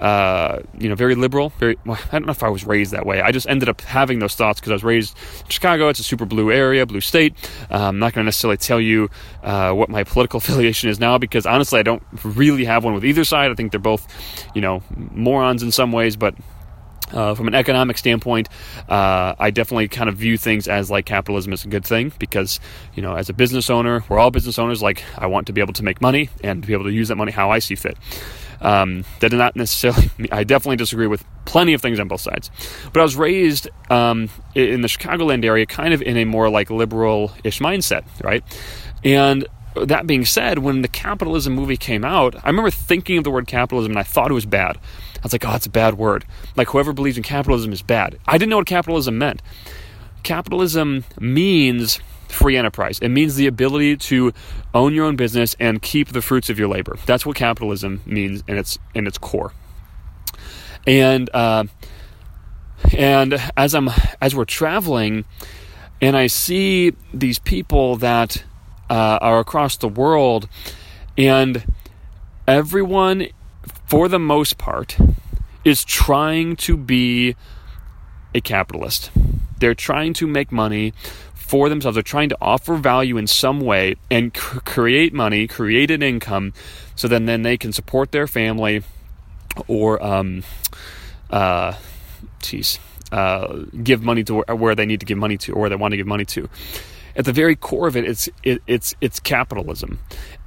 uh, 0.00 0.60
you 0.78 0.88
know, 0.88 0.94
very 0.94 1.14
liberal. 1.14 1.50
Very, 1.58 1.78
well, 1.86 1.98
I 2.08 2.18
don't 2.18 2.26
know 2.26 2.32
if 2.32 2.42
I 2.42 2.48
was 2.48 2.64
raised 2.64 2.92
that 2.92 3.06
way. 3.06 3.20
I 3.20 3.32
just 3.32 3.48
ended 3.48 3.68
up 3.68 3.80
having 3.80 4.18
those 4.18 4.34
thoughts 4.34 4.60
because 4.60 4.70
I 4.70 4.74
was 4.74 4.84
raised 4.84 5.16
in 5.44 5.50
Chicago. 5.50 5.88
It's 5.88 6.00
a 6.00 6.04
super 6.04 6.26
blue 6.26 6.50
area, 6.52 6.84
blue 6.86 7.00
state. 7.00 7.34
Uh, 7.70 7.88
I'm 7.88 7.98
not 7.98 8.12
going 8.12 8.24
to 8.24 8.26
necessarily 8.26 8.58
tell 8.58 8.80
you 8.80 9.08
uh, 9.42 9.72
what 9.72 9.88
my 9.88 10.04
political 10.04 10.38
affiliation 10.38 10.90
is 10.90 11.00
now 11.00 11.18
because 11.18 11.46
honestly, 11.46 11.80
I 11.80 11.82
don't 11.82 12.02
really 12.24 12.64
have 12.64 12.84
one 12.84 12.94
with 12.94 13.04
either 13.04 13.24
side. 13.24 13.50
I 13.50 13.54
think 13.54 13.72
they're 13.72 13.80
both, 13.80 14.06
you 14.54 14.60
know, 14.60 14.82
morons 14.96 15.62
in 15.62 15.72
some 15.72 15.92
ways, 15.92 16.16
but 16.16 16.34
uh, 17.12 17.34
from 17.34 17.46
an 17.46 17.54
economic 17.54 17.98
standpoint, 17.98 18.48
uh, 18.88 19.34
I 19.38 19.50
definitely 19.50 19.88
kind 19.88 20.08
of 20.08 20.16
view 20.16 20.36
things 20.36 20.66
as 20.68 20.90
like 20.90 21.06
capitalism 21.06 21.52
is 21.52 21.64
a 21.64 21.68
good 21.68 21.84
thing 21.84 22.12
because, 22.18 22.58
you 22.94 23.02
know, 23.02 23.14
as 23.14 23.28
a 23.28 23.32
business 23.32 23.70
owner, 23.70 24.04
we're 24.08 24.18
all 24.18 24.30
business 24.30 24.58
owners. 24.58 24.82
Like, 24.82 25.04
I 25.16 25.26
want 25.26 25.46
to 25.46 25.52
be 25.52 25.60
able 25.60 25.74
to 25.74 25.84
make 25.84 26.00
money 26.00 26.30
and 26.42 26.66
be 26.66 26.72
able 26.72 26.84
to 26.84 26.92
use 26.92 27.08
that 27.08 27.16
money 27.16 27.32
how 27.32 27.50
I 27.50 27.60
see 27.60 27.76
fit. 27.76 27.96
Um, 28.60 29.04
that 29.20 29.30
did 29.30 29.36
not 29.36 29.56
necessarily, 29.56 30.10
I 30.32 30.44
definitely 30.44 30.76
disagree 30.76 31.06
with 31.06 31.24
plenty 31.44 31.72
of 31.74 31.82
things 31.82 32.00
on 32.00 32.08
both 32.08 32.20
sides. 32.20 32.50
But 32.92 33.00
I 33.00 33.02
was 33.02 33.16
raised 33.16 33.68
um, 33.90 34.28
in 34.54 34.80
the 34.80 34.88
Chicagoland 34.88 35.44
area 35.44 35.66
kind 35.66 35.94
of 35.94 36.02
in 36.02 36.16
a 36.16 36.24
more 36.24 36.48
like 36.48 36.70
liberal 36.70 37.32
ish 37.44 37.60
mindset, 37.60 38.04
right? 38.22 38.42
And 39.04 39.46
that 39.74 40.06
being 40.06 40.24
said, 40.24 40.58
when 40.58 40.82
the 40.82 40.88
capitalism 40.88 41.54
movie 41.54 41.76
came 41.76 42.04
out, 42.04 42.34
I 42.44 42.48
remember 42.48 42.70
thinking 42.70 43.18
of 43.18 43.24
the 43.24 43.30
word 43.30 43.46
capitalism 43.46 43.92
and 43.92 43.98
I 43.98 44.04
thought 44.04 44.30
it 44.30 44.34
was 44.34 44.46
bad. 44.46 44.76
I 44.76 45.20
was 45.22 45.32
like, 45.32 45.44
oh, 45.46 45.54
it's 45.54 45.66
a 45.66 45.70
bad 45.70 45.94
word. 45.94 46.24
Like, 46.56 46.68
whoever 46.68 46.92
believes 46.92 47.16
in 47.16 47.22
capitalism 47.22 47.72
is 47.72 47.82
bad. 47.82 48.18
I 48.26 48.38
didn't 48.38 48.50
know 48.50 48.58
what 48.58 48.66
capitalism 48.66 49.18
meant. 49.18 49.42
Capitalism 50.22 51.04
means 51.18 52.00
free 52.28 52.56
enterprise. 52.56 52.98
It 53.00 53.08
means 53.08 53.36
the 53.36 53.46
ability 53.46 53.96
to 53.96 54.32
own 54.74 54.94
your 54.94 55.06
own 55.06 55.16
business 55.16 55.54
and 55.58 55.80
keep 55.80 56.08
the 56.08 56.22
fruits 56.22 56.50
of 56.50 56.58
your 56.58 56.68
labor. 56.68 56.96
That's 57.06 57.24
what 57.24 57.36
capitalism 57.36 58.00
means 58.06 58.42
in 58.46 58.58
its 58.58 58.78
in 58.94 59.06
its 59.06 59.18
core. 59.18 59.52
And 60.86 61.30
uh, 61.34 61.64
and 62.96 63.40
as 63.56 63.74
I'm 63.74 63.90
as 64.20 64.34
we're 64.34 64.44
traveling, 64.44 65.24
and 66.00 66.16
I 66.16 66.26
see 66.26 66.92
these 67.12 67.38
people 67.38 67.96
that 67.96 68.44
uh, 68.90 69.18
are 69.20 69.40
across 69.40 69.76
the 69.76 69.88
world, 69.88 70.48
and 71.16 71.64
everyone, 72.46 73.28
for 73.86 74.08
the 74.08 74.18
most 74.18 74.58
part, 74.58 74.96
is 75.64 75.84
trying 75.84 76.56
to 76.56 76.76
be 76.76 77.34
a 78.34 78.40
capitalist. 78.40 79.10
They're 79.58 79.74
trying 79.74 80.12
to 80.14 80.26
make 80.26 80.52
money 80.52 80.92
for 81.46 81.68
themselves. 81.68 81.94
They're 81.94 82.02
trying 82.02 82.28
to 82.30 82.38
offer 82.40 82.74
value 82.76 83.16
in 83.16 83.26
some 83.26 83.60
way 83.60 83.96
and 84.10 84.36
c- 84.36 84.58
create 84.64 85.12
money, 85.12 85.46
create 85.46 85.90
an 85.90 86.02
income, 86.02 86.52
so 86.96 87.08
then 87.08 87.26
then 87.26 87.42
they 87.42 87.56
can 87.56 87.72
support 87.72 88.10
their 88.12 88.26
family 88.26 88.82
or 89.68 90.02
um, 90.04 90.42
uh, 91.30 91.74
geez, 92.42 92.78
uh, 93.12 93.62
give 93.82 94.02
money 94.02 94.24
to 94.24 94.34
where, 94.34 94.56
where 94.56 94.74
they 94.74 94.86
need 94.86 95.00
to 95.00 95.06
give 95.06 95.18
money 95.18 95.36
to 95.38 95.52
or 95.52 95.68
they 95.68 95.76
want 95.76 95.92
to 95.92 95.96
give 95.96 96.06
money 96.06 96.24
to 96.24 96.48
at 97.16 97.24
the 97.24 97.32
very 97.32 97.56
core 97.56 97.88
of 97.88 97.96
it, 97.96 98.04
it's 98.04 98.28
it, 98.42 98.62
it's 98.66 98.94
it's 99.00 99.18
capitalism, 99.18 99.98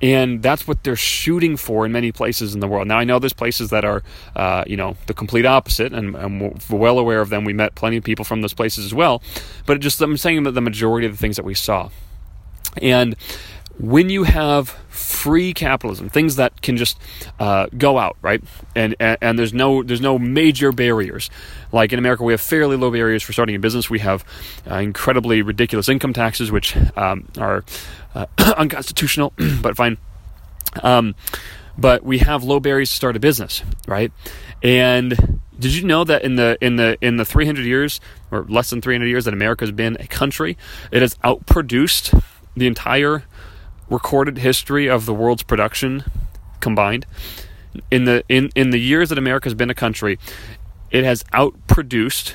and 0.01 0.41
that's 0.41 0.67
what 0.67 0.83
they're 0.83 0.95
shooting 0.95 1.57
for 1.57 1.85
in 1.85 1.91
many 1.91 2.11
places 2.11 2.53
in 2.53 2.59
the 2.59 2.67
world. 2.67 2.87
Now 2.87 2.99
I 2.99 3.03
know 3.03 3.19
there's 3.19 3.33
places 3.33 3.71
that 3.71 3.83
are, 3.83 4.03
uh, 4.35 4.63
you 4.67 4.77
know, 4.77 4.95
the 5.07 5.13
complete 5.13 5.45
opposite, 5.45 5.93
and 5.93 6.15
I'm 6.15 6.53
well 6.69 6.99
aware 6.99 7.21
of 7.21 7.29
them. 7.29 7.43
We 7.43 7.53
met 7.53 7.75
plenty 7.75 7.97
of 7.97 8.03
people 8.03 8.23
from 8.23 8.41
those 8.41 8.53
places 8.53 8.85
as 8.85 8.93
well, 8.93 9.21
but 9.65 9.79
just 9.79 9.99
I'm 10.01 10.15
saying 10.15 10.43
that 10.43 10.51
the 10.51 10.61
majority 10.61 11.07
of 11.07 11.13
the 11.13 11.17
things 11.17 11.35
that 11.37 11.45
we 11.45 11.55
saw, 11.55 11.89
and 12.81 13.15
when 13.79 14.09
you 14.09 14.23
have 14.23 14.69
free 14.89 15.53
capitalism, 15.53 16.09
things 16.09 16.35
that 16.35 16.61
can 16.61 16.75
just 16.75 16.99
uh, 17.39 17.67
go 17.77 17.97
out, 17.97 18.17
right? 18.21 18.43
And, 18.75 18.95
and, 18.99 19.17
and 19.21 19.39
there's 19.39 19.53
no 19.53 19.83
there's 19.83 20.01
no 20.01 20.19
major 20.19 20.71
barriers. 20.71 21.29
Like 21.71 21.93
in 21.93 21.99
America, 21.99 22.23
we 22.23 22.33
have 22.33 22.41
fairly 22.41 22.75
low 22.75 22.91
barriers 22.91 23.23
for 23.23 23.31
starting 23.31 23.55
a 23.55 23.59
business. 23.59 23.89
We 23.89 23.99
have 23.99 24.25
uh, 24.69 24.75
incredibly 24.75 25.41
ridiculous 25.41 25.87
income 25.87 26.13
taxes, 26.13 26.51
which 26.51 26.75
um, 26.97 27.27
are 27.37 27.63
uh, 28.13 28.25
unconstitutional, 28.57 29.33
but 29.61 29.77
fine. 29.77 29.97
Um, 30.83 31.15
but 31.77 32.03
we 32.03 32.17
have 32.19 32.43
low 32.43 32.59
barriers 32.59 32.89
to 32.89 32.95
start 32.95 33.15
a 33.15 33.19
business, 33.19 33.63
right? 33.87 34.11
And 34.61 35.39
did 35.57 35.73
you 35.73 35.85
know 35.85 36.03
that 36.03 36.23
in 36.23 36.35
the 36.35 36.57
in 36.59 36.75
the 36.75 36.97
in 36.99 37.15
the 37.15 37.23
300 37.23 37.65
years 37.65 38.01
or 38.29 38.43
less 38.49 38.69
than 38.69 38.81
300 38.81 39.05
years 39.05 39.23
that 39.23 39.33
America 39.33 39.63
has 39.63 39.71
been 39.71 39.95
a 40.01 40.07
country, 40.07 40.57
it 40.91 41.01
has 41.01 41.15
outproduced 41.23 42.21
the 42.57 42.67
entire 42.67 43.23
recorded 43.89 44.37
history 44.37 44.87
of 44.87 45.05
the 45.05 45.13
world's 45.13 45.43
production 45.43 46.03
combined. 46.59 47.05
In 47.91 48.05
the 48.05 48.23
in, 48.29 48.49
in 48.55 48.71
the 48.71 48.79
years 48.79 49.09
that 49.09 49.17
America 49.17 49.45
has 49.45 49.53
been 49.53 49.69
a 49.69 49.75
country, 49.75 50.17
it 50.91 51.03
has 51.03 51.23
outproduced 51.25 52.33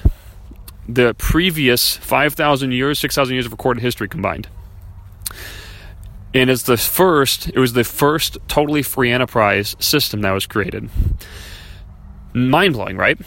the 0.88 1.14
previous 1.14 1.96
5,000 1.96 2.72
years, 2.72 2.98
6,000 2.98 3.34
years 3.34 3.46
of 3.46 3.52
recorded 3.52 3.80
history 3.80 4.08
combined. 4.08 4.48
And 6.34 6.50
it's 6.50 6.64
the 6.64 6.76
first, 6.76 7.48
it 7.48 7.58
was 7.58 7.72
the 7.74 7.84
first 7.84 8.38
totally 8.48 8.82
free 8.82 9.10
enterprise 9.10 9.76
system 9.78 10.22
that 10.22 10.32
was 10.32 10.46
created. 10.46 10.90
Mind 12.32 12.74
blowing, 12.74 12.96
right? 12.96 13.18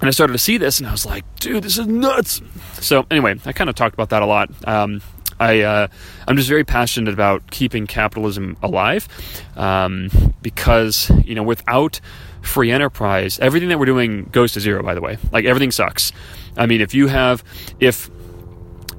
And 0.00 0.08
I 0.08 0.10
started 0.10 0.32
to 0.32 0.38
see 0.38 0.58
this 0.58 0.78
and 0.78 0.88
I 0.88 0.92
was 0.92 1.06
like, 1.06 1.24
dude, 1.38 1.62
this 1.62 1.78
is 1.78 1.86
nuts. 1.86 2.42
So, 2.80 3.06
anyway, 3.10 3.36
I 3.46 3.52
kind 3.52 3.70
of 3.70 3.76
talked 3.76 3.94
about 3.94 4.10
that 4.10 4.22
a 4.22 4.26
lot. 4.26 4.50
Um, 4.68 5.00
I 5.38 5.60
uh, 5.62 5.88
I'm 6.26 6.36
just 6.36 6.48
very 6.48 6.64
passionate 6.64 7.12
about 7.12 7.50
keeping 7.50 7.86
capitalism 7.86 8.56
alive 8.62 9.08
um, 9.56 10.10
because 10.42 11.10
you 11.24 11.34
know 11.34 11.42
without 11.42 12.00
free 12.42 12.70
enterprise, 12.70 13.38
everything 13.38 13.68
that 13.68 13.78
we're 13.78 13.86
doing 13.86 14.24
goes 14.32 14.52
to 14.52 14.60
zero. 14.60 14.82
By 14.82 14.94
the 14.94 15.00
way, 15.00 15.18
like 15.32 15.44
everything 15.44 15.70
sucks. 15.70 16.12
I 16.56 16.66
mean, 16.66 16.80
if 16.80 16.94
you 16.94 17.08
have 17.08 17.44
if 17.80 18.10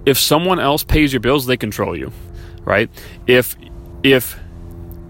if 0.06 0.17
someone 0.17 0.60
else 0.60 0.84
pays 0.84 1.12
your 1.12 1.19
bills, 1.19 1.45
they 1.45 1.58
control 1.58 1.97
you, 1.97 2.12
right? 2.63 2.89
If 3.26 3.56
if 4.04 4.39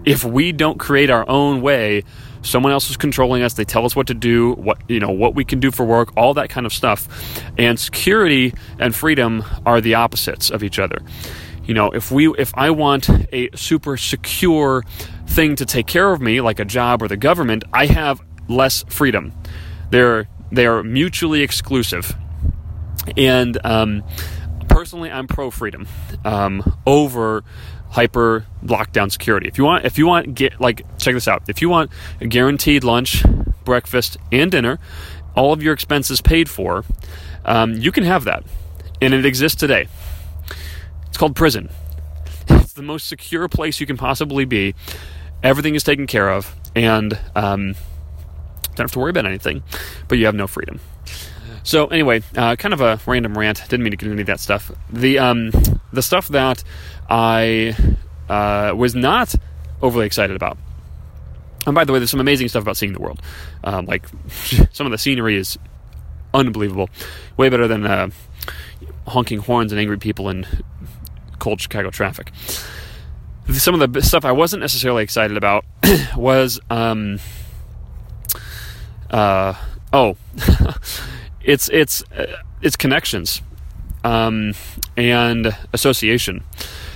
if 0.04 0.24
we 0.24 0.52
don't 0.52 0.78
create 0.78 1.10
our 1.10 1.28
own 1.28 1.60
way 1.60 2.04
someone 2.42 2.72
else 2.72 2.90
is 2.90 2.96
controlling 2.96 3.42
us. 3.42 3.54
They 3.54 3.64
tell 3.64 3.84
us 3.84 3.94
what 3.96 4.06
to 4.08 4.14
do 4.14 4.52
what 4.54 4.78
you 4.88 5.00
know 5.00 5.10
what 5.10 5.34
we 5.34 5.44
can 5.44 5.60
do 5.60 5.70
for 5.70 5.84
work 5.84 6.16
all 6.16 6.34
that 6.34 6.50
kind 6.50 6.66
of 6.66 6.72
stuff. 6.72 7.08
And 7.56 7.78
security 7.78 8.54
and 8.78 8.94
freedom 8.94 9.44
are 9.66 9.80
the 9.80 9.94
opposites 9.94 10.50
of 10.50 10.62
each 10.62 10.78
other. 10.78 10.98
You 11.64 11.74
know 11.74 11.90
if 11.90 12.10
we 12.10 12.28
if 12.38 12.52
i 12.56 12.70
want 12.70 13.10
a 13.32 13.50
super 13.54 13.96
secure 13.96 14.84
thing 15.26 15.56
to 15.56 15.66
take 15.66 15.86
care 15.86 16.12
of 16.12 16.20
me 16.20 16.40
like 16.40 16.58
a 16.58 16.64
job 16.64 17.02
or 17.02 17.08
the 17.08 17.16
government 17.16 17.64
i 17.72 17.86
have 17.86 18.20
less 18.48 18.84
freedom. 18.88 19.32
They're 19.90 20.28
they 20.50 20.66
are 20.66 20.82
mutually 20.82 21.42
exclusive. 21.42 22.14
And 23.16 23.58
um, 23.64 24.02
personally 24.68 25.10
i'm 25.10 25.26
pro 25.26 25.50
freedom 25.50 25.88
um, 26.24 26.78
over 26.86 27.42
hyper 27.90 28.46
lockdown 28.64 29.10
security. 29.10 29.48
If 29.48 29.58
you 29.58 29.64
want, 29.64 29.84
if 29.84 29.98
you 29.98 30.06
want, 30.06 30.34
get 30.34 30.60
like 30.60 30.82
check 30.98 31.14
this 31.14 31.28
out. 31.28 31.42
If 31.48 31.62
you 31.62 31.68
want 31.68 31.90
a 32.20 32.26
guaranteed 32.26 32.84
lunch, 32.84 33.24
breakfast, 33.64 34.16
and 34.30 34.50
dinner, 34.50 34.78
all 35.34 35.52
of 35.52 35.62
your 35.62 35.72
expenses 35.72 36.20
paid 36.20 36.48
for, 36.48 36.84
um, 37.44 37.74
you 37.74 37.92
can 37.92 38.04
have 38.04 38.24
that, 38.24 38.44
and 39.00 39.14
it 39.14 39.24
exists 39.24 39.58
today. 39.58 39.88
It's 41.06 41.16
called 41.16 41.36
prison. 41.36 41.70
It's 42.48 42.72
the 42.72 42.82
most 42.82 43.08
secure 43.08 43.48
place 43.48 43.80
you 43.80 43.86
can 43.86 43.96
possibly 43.96 44.44
be. 44.44 44.74
Everything 45.42 45.74
is 45.74 45.84
taken 45.84 46.06
care 46.06 46.30
of, 46.30 46.54
and 46.74 47.18
um, 47.34 47.74
don't 48.74 48.84
have 48.84 48.92
to 48.92 48.98
worry 48.98 49.10
about 49.10 49.26
anything, 49.26 49.62
but 50.08 50.18
you 50.18 50.26
have 50.26 50.34
no 50.34 50.46
freedom. 50.46 50.80
So 51.62 51.86
anyway, 51.88 52.22
uh, 52.36 52.56
kind 52.56 52.72
of 52.72 52.80
a 52.80 52.98
random 53.06 53.36
rant. 53.36 53.62
Didn't 53.68 53.82
mean 53.84 53.90
to 53.90 53.96
get 53.96 54.06
into 54.06 54.14
any 54.14 54.22
of 54.22 54.26
that 54.28 54.40
stuff. 54.40 54.72
The 54.90 55.18
um, 55.18 55.50
the 55.92 56.02
stuff 56.02 56.28
that 56.28 56.62
I 57.08 57.76
uh, 58.28 58.72
was 58.76 58.94
not 58.94 59.34
overly 59.82 60.06
excited 60.06 60.36
about. 60.36 60.58
And 61.66 61.74
by 61.74 61.84
the 61.84 61.92
way, 61.92 61.98
there's 61.98 62.10
some 62.10 62.20
amazing 62.20 62.48
stuff 62.48 62.62
about 62.62 62.76
seeing 62.76 62.92
the 62.92 63.00
world. 63.00 63.20
Um, 63.64 63.86
like 63.86 64.06
some 64.72 64.86
of 64.86 64.90
the 64.90 64.98
scenery 64.98 65.36
is 65.36 65.58
unbelievable, 66.34 66.88
way 67.36 67.48
better 67.48 67.68
than 67.68 67.86
uh, 67.86 68.10
honking 69.06 69.38
horns 69.38 69.72
and 69.72 69.80
angry 69.80 69.98
people 69.98 70.28
in 70.28 70.46
cold 71.38 71.60
Chicago 71.60 71.90
traffic. 71.90 72.32
Some 73.52 73.80
of 73.80 73.92
the 73.92 74.02
stuff 74.02 74.24
I 74.24 74.32
wasn't 74.32 74.60
necessarily 74.60 75.02
excited 75.02 75.36
about 75.36 75.64
was, 76.16 76.60
um, 76.68 77.18
uh, 79.10 79.54
oh. 79.92 80.16
it's 81.42 81.70
it's 81.70 82.02
uh, 82.12 82.42
it's 82.60 82.76
connections 82.76 83.40
um, 84.04 84.54
and 84.96 85.56
association. 85.72 86.42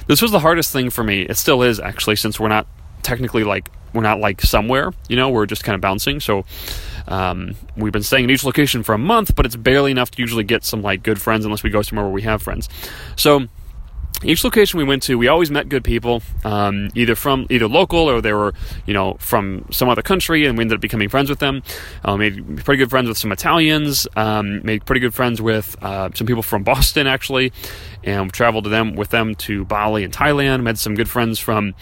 This 0.07 0.21
was 0.21 0.31
the 0.31 0.41
hardest 0.41 0.73
thing 0.73 0.91
for 0.91 1.05
me. 1.05 1.23
It 1.23 1.37
still 1.37 1.63
is 1.63 1.79
actually, 1.81 2.17
since 2.17 2.41
we're 2.41 2.49
not 2.49 2.67
technically 3.03 3.45
like 3.45 3.69
we're 3.93 4.03
not 4.03 4.21
like 4.21 4.41
somewhere. 4.41 4.93
You 5.09 5.17
know, 5.17 5.31
we're 5.31 5.47
just 5.47 5.65
kind 5.65 5.75
of 5.75 5.81
bouncing. 5.81 6.21
So 6.21 6.45
um, 7.09 7.55
we've 7.77 7.93
been 7.93 8.03
staying 8.03 8.25
in 8.25 8.31
each 8.31 8.45
location 8.45 8.83
for 8.83 8.95
a 8.95 8.99
month, 8.99 9.35
but 9.35 9.47
it's 9.47 9.57
barely 9.57 9.91
enough 9.91 10.11
to 10.13 10.23
usually 10.23 10.45
get 10.45 10.65
some 10.65 10.83
like 10.83 11.03
good 11.03 11.21
friends 11.21 11.45
unless 11.45 11.63
we 11.63 11.71
go 11.71 11.83
somewhere 11.83 12.07
where 12.07 12.15
we 12.15 12.23
have 12.23 12.43
friends. 12.43 12.69
So 13.17 13.47
each 14.25 14.45
location 14.45 14.79
we 14.79 14.85
went 14.85 15.03
to, 15.05 15.19
we 15.19 15.29
always 15.29 15.51
met 15.51 15.69
good 15.69 15.83
people, 15.83 16.23
um, 16.45 16.91
either 16.95 17.15
from 17.15 17.47
either 17.51 17.67
local 17.67 17.99
or 17.99 18.21
they 18.21 18.33
were, 18.33 18.55
you 18.87 18.95
know, 18.95 19.15
from 19.19 19.67
some 19.71 19.89
other 19.89 20.03
country, 20.03 20.47
and 20.47 20.57
we 20.57 20.63
ended 20.63 20.77
up 20.77 20.81
becoming 20.81 21.09
friends 21.09 21.29
with 21.29 21.41
them. 21.41 21.63
Uh, 22.05 22.17
made 22.17 22.65
pretty 22.65 22.79
good 22.79 22.91
friends 22.91 23.09
with 23.09 23.19
some 23.19 23.33
Italians. 23.33 24.07
Um, 24.17 24.65
made 24.65 24.85
pretty 24.85 25.01
good 25.01 25.15
friends 25.15 25.43
with 25.43 25.77
uh, 25.83 26.11
some 26.15 26.27
people 26.27 26.43
from 26.43 26.63
Boston 26.63 27.07
actually, 27.07 27.53
and 28.05 28.33
traveled 28.33 28.65
to 28.65 28.71
them 28.71 28.95
with 28.95 29.11
them 29.11 29.35
to 29.37 29.65
Bali 29.65 30.05
and 30.05 30.13
Thailand. 30.13 30.63
Met 30.63 30.79
some 30.79 30.95
good 30.95 31.11
friends 31.11 31.39
from 31.39 31.75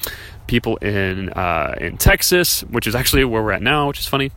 people 0.46 0.76
in 0.78 1.30
uh, 1.30 1.74
in 1.78 1.98
Texas, 1.98 2.62
which 2.62 2.86
is 2.86 2.94
actually 2.94 3.24
where 3.24 3.42
we're 3.42 3.52
at 3.52 3.62
now, 3.62 3.88
which 3.88 4.00
is 4.00 4.06
funny. 4.06 4.30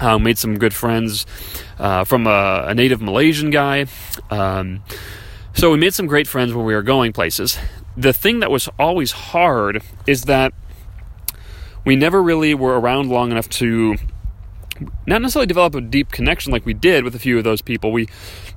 Uh, 0.00 0.18
made 0.18 0.36
some 0.36 0.58
good 0.58 0.74
friends 0.74 1.24
uh, 1.78 2.02
from 2.02 2.26
a, 2.26 2.64
a, 2.66 2.74
native 2.74 3.00
Malaysian 3.00 3.50
guy. 3.50 3.86
Um, 4.28 4.82
so 5.54 5.70
we 5.70 5.78
made 5.78 5.94
some 5.94 6.06
great 6.06 6.26
friends 6.26 6.52
when 6.52 6.66
we 6.66 6.74
were 6.74 6.82
going 6.82 7.12
places. 7.12 7.58
The 7.96 8.12
thing 8.12 8.40
that 8.40 8.50
was 8.50 8.68
always 8.78 9.12
hard 9.12 9.82
is 10.06 10.24
that 10.24 10.52
we 11.84 11.96
never 11.96 12.22
really 12.22 12.54
were 12.54 12.78
around 12.78 13.08
long 13.08 13.30
enough 13.30 13.48
to 13.50 13.96
not 15.06 15.22
necessarily 15.22 15.46
develop 15.46 15.74
a 15.74 15.80
deep 15.80 16.10
connection 16.10 16.50
like 16.50 16.66
we 16.66 16.74
did 16.74 17.04
with 17.04 17.14
a 17.14 17.18
few 17.18 17.38
of 17.38 17.44
those 17.44 17.62
people. 17.62 17.92
We 17.92 18.08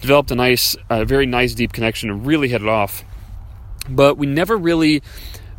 developed 0.01 0.31
a 0.31 0.35
nice, 0.35 0.75
a 0.89 1.05
very 1.05 1.25
nice 1.25 1.53
deep 1.53 1.73
connection 1.73 2.09
and 2.09 2.25
really 2.25 2.47
hit 2.47 2.61
it 2.61 2.67
off. 2.67 3.03
But 3.87 4.17
we 4.17 4.25
never 4.25 4.57
really 4.57 5.03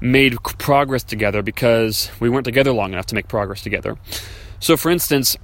made 0.01 0.43
progress 0.43 1.05
together 1.05 1.43
because 1.43 2.11
we 2.21 2.29
weren't 2.29 2.45
together 2.45 2.73
long 2.73 2.93
enough 2.93 3.07
to 3.07 3.15
make 3.15 3.29
progress 3.29 3.63
together. 3.63 3.97
So, 4.61 4.77
for 4.77 4.91
instance, 4.91 5.37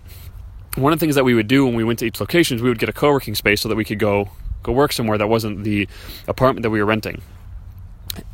one 0.76 0.92
of 0.92 0.98
the 0.98 1.04
things 1.04 1.14
that 1.14 1.24
we 1.24 1.34
would 1.34 1.48
do 1.48 1.64
when 1.64 1.76
we 1.76 1.84
went 1.84 2.00
to 2.00 2.06
each 2.06 2.20
location 2.20 2.56
is 2.56 2.62
we 2.62 2.68
would 2.68 2.78
get 2.78 2.88
a 2.88 2.92
co-working 2.92 3.34
space 3.34 3.60
so 3.60 3.68
that 3.68 3.76
we 3.76 3.84
could 3.84 3.98
go 3.98 4.30
go 4.64 4.72
work 4.72 4.92
somewhere 4.92 5.16
that 5.18 5.28
wasn't 5.28 5.62
the 5.62 5.86
apartment 6.26 6.64
that 6.64 6.70
we 6.70 6.80
were 6.80 6.86
renting. 6.86 7.22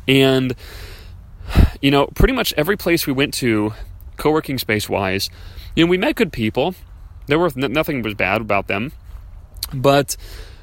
And 0.07 0.55
you 1.81 1.91
know, 1.91 2.07
pretty 2.07 2.33
much 2.33 2.53
every 2.57 2.77
place 2.77 3.05
we 3.05 3.13
went 3.13 3.33
to, 3.35 3.73
co-working 4.17 4.57
space 4.57 4.89
wise, 4.89 5.29
you 5.75 5.85
know, 5.85 5.89
we 5.89 5.97
met 5.97 6.15
good 6.15 6.33
people. 6.33 6.73
There 7.27 7.37
were 7.37 7.51
nothing 7.55 8.01
was 8.01 8.15
bad 8.15 8.41
about 8.41 8.67
them, 8.67 8.91
but 9.73 10.17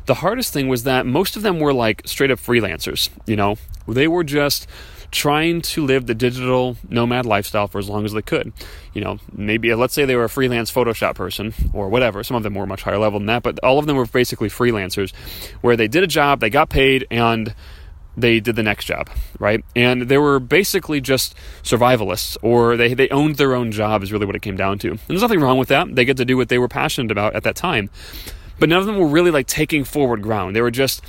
the 0.06 0.14
hardest 0.14 0.52
thing 0.52 0.68
was 0.68 0.84
that 0.84 1.06
most 1.06 1.36
of 1.36 1.42
them 1.42 1.60
were 1.60 1.72
like 1.72 2.02
straight 2.06 2.30
up 2.30 2.38
freelancers. 2.38 3.10
You 3.26 3.36
know, 3.36 3.56
they 3.86 4.08
were 4.08 4.24
just 4.24 4.66
trying 5.10 5.62
to 5.62 5.84
live 5.84 6.06
the 6.06 6.14
digital 6.14 6.76
nomad 6.88 7.26
lifestyle 7.26 7.66
for 7.66 7.78
as 7.78 7.88
long 7.88 8.04
as 8.04 8.12
they 8.12 8.22
could. 8.22 8.52
You 8.92 9.02
know, 9.02 9.18
maybe 9.32 9.72
uh, 9.72 9.76
let's 9.76 9.94
say 9.94 10.04
they 10.04 10.16
were 10.16 10.24
a 10.24 10.28
freelance 10.28 10.70
Photoshop 10.70 11.14
person 11.14 11.54
or 11.72 11.88
whatever. 11.88 12.22
Some 12.22 12.36
of 12.36 12.42
them 12.42 12.54
were 12.54 12.66
much 12.66 12.82
higher 12.82 12.98
level 12.98 13.18
than 13.18 13.26
that, 13.26 13.42
but 13.42 13.58
all 13.60 13.78
of 13.78 13.86
them 13.86 13.96
were 13.96 14.06
basically 14.06 14.48
freelancers 14.48 15.14
where 15.60 15.76
they 15.76 15.88
did 15.88 16.02
a 16.02 16.06
job, 16.06 16.40
they 16.40 16.50
got 16.50 16.68
paid, 16.68 17.06
and 17.10 17.54
they 18.16 18.40
did 18.40 18.56
the 18.56 18.62
next 18.62 18.84
job, 18.84 19.08
right? 19.38 19.64
And 19.76 20.02
they 20.02 20.18
were 20.18 20.40
basically 20.40 21.00
just 21.00 21.34
survivalists, 21.62 22.36
or 22.42 22.76
they, 22.76 22.92
they 22.94 23.08
owned 23.10 23.36
their 23.36 23.54
own 23.54 23.70
job, 23.70 24.02
is 24.02 24.12
really 24.12 24.26
what 24.26 24.34
it 24.34 24.42
came 24.42 24.56
down 24.56 24.78
to. 24.80 24.90
And 24.90 25.00
there's 25.06 25.22
nothing 25.22 25.40
wrong 25.40 25.58
with 25.58 25.68
that. 25.68 25.94
They 25.94 26.04
get 26.04 26.16
to 26.16 26.24
do 26.24 26.36
what 26.36 26.48
they 26.48 26.58
were 26.58 26.68
passionate 26.68 27.12
about 27.12 27.34
at 27.34 27.44
that 27.44 27.56
time. 27.56 27.90
But 28.58 28.68
none 28.68 28.80
of 28.80 28.86
them 28.86 28.98
were 28.98 29.06
really 29.06 29.30
like 29.30 29.46
taking 29.46 29.84
forward 29.84 30.20
ground. 30.20 30.56
They 30.56 30.60
were 30.60 30.72
just 30.72 31.02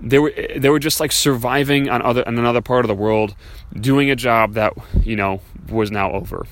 they 0.00 0.18
were 0.18 0.32
they 0.56 0.68
were 0.68 0.78
just 0.78 1.00
like 1.00 1.12
surviving 1.12 1.88
on 1.88 2.02
other 2.02 2.26
on 2.26 2.38
another 2.38 2.60
part 2.60 2.84
of 2.84 2.88
the 2.88 2.94
world, 2.94 3.34
doing 3.74 4.10
a 4.10 4.16
job 4.16 4.54
that 4.54 4.72
you 5.02 5.16
know 5.16 5.40
was 5.68 5.90
now 5.90 6.12
over, 6.12 6.46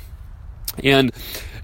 and 0.83 1.13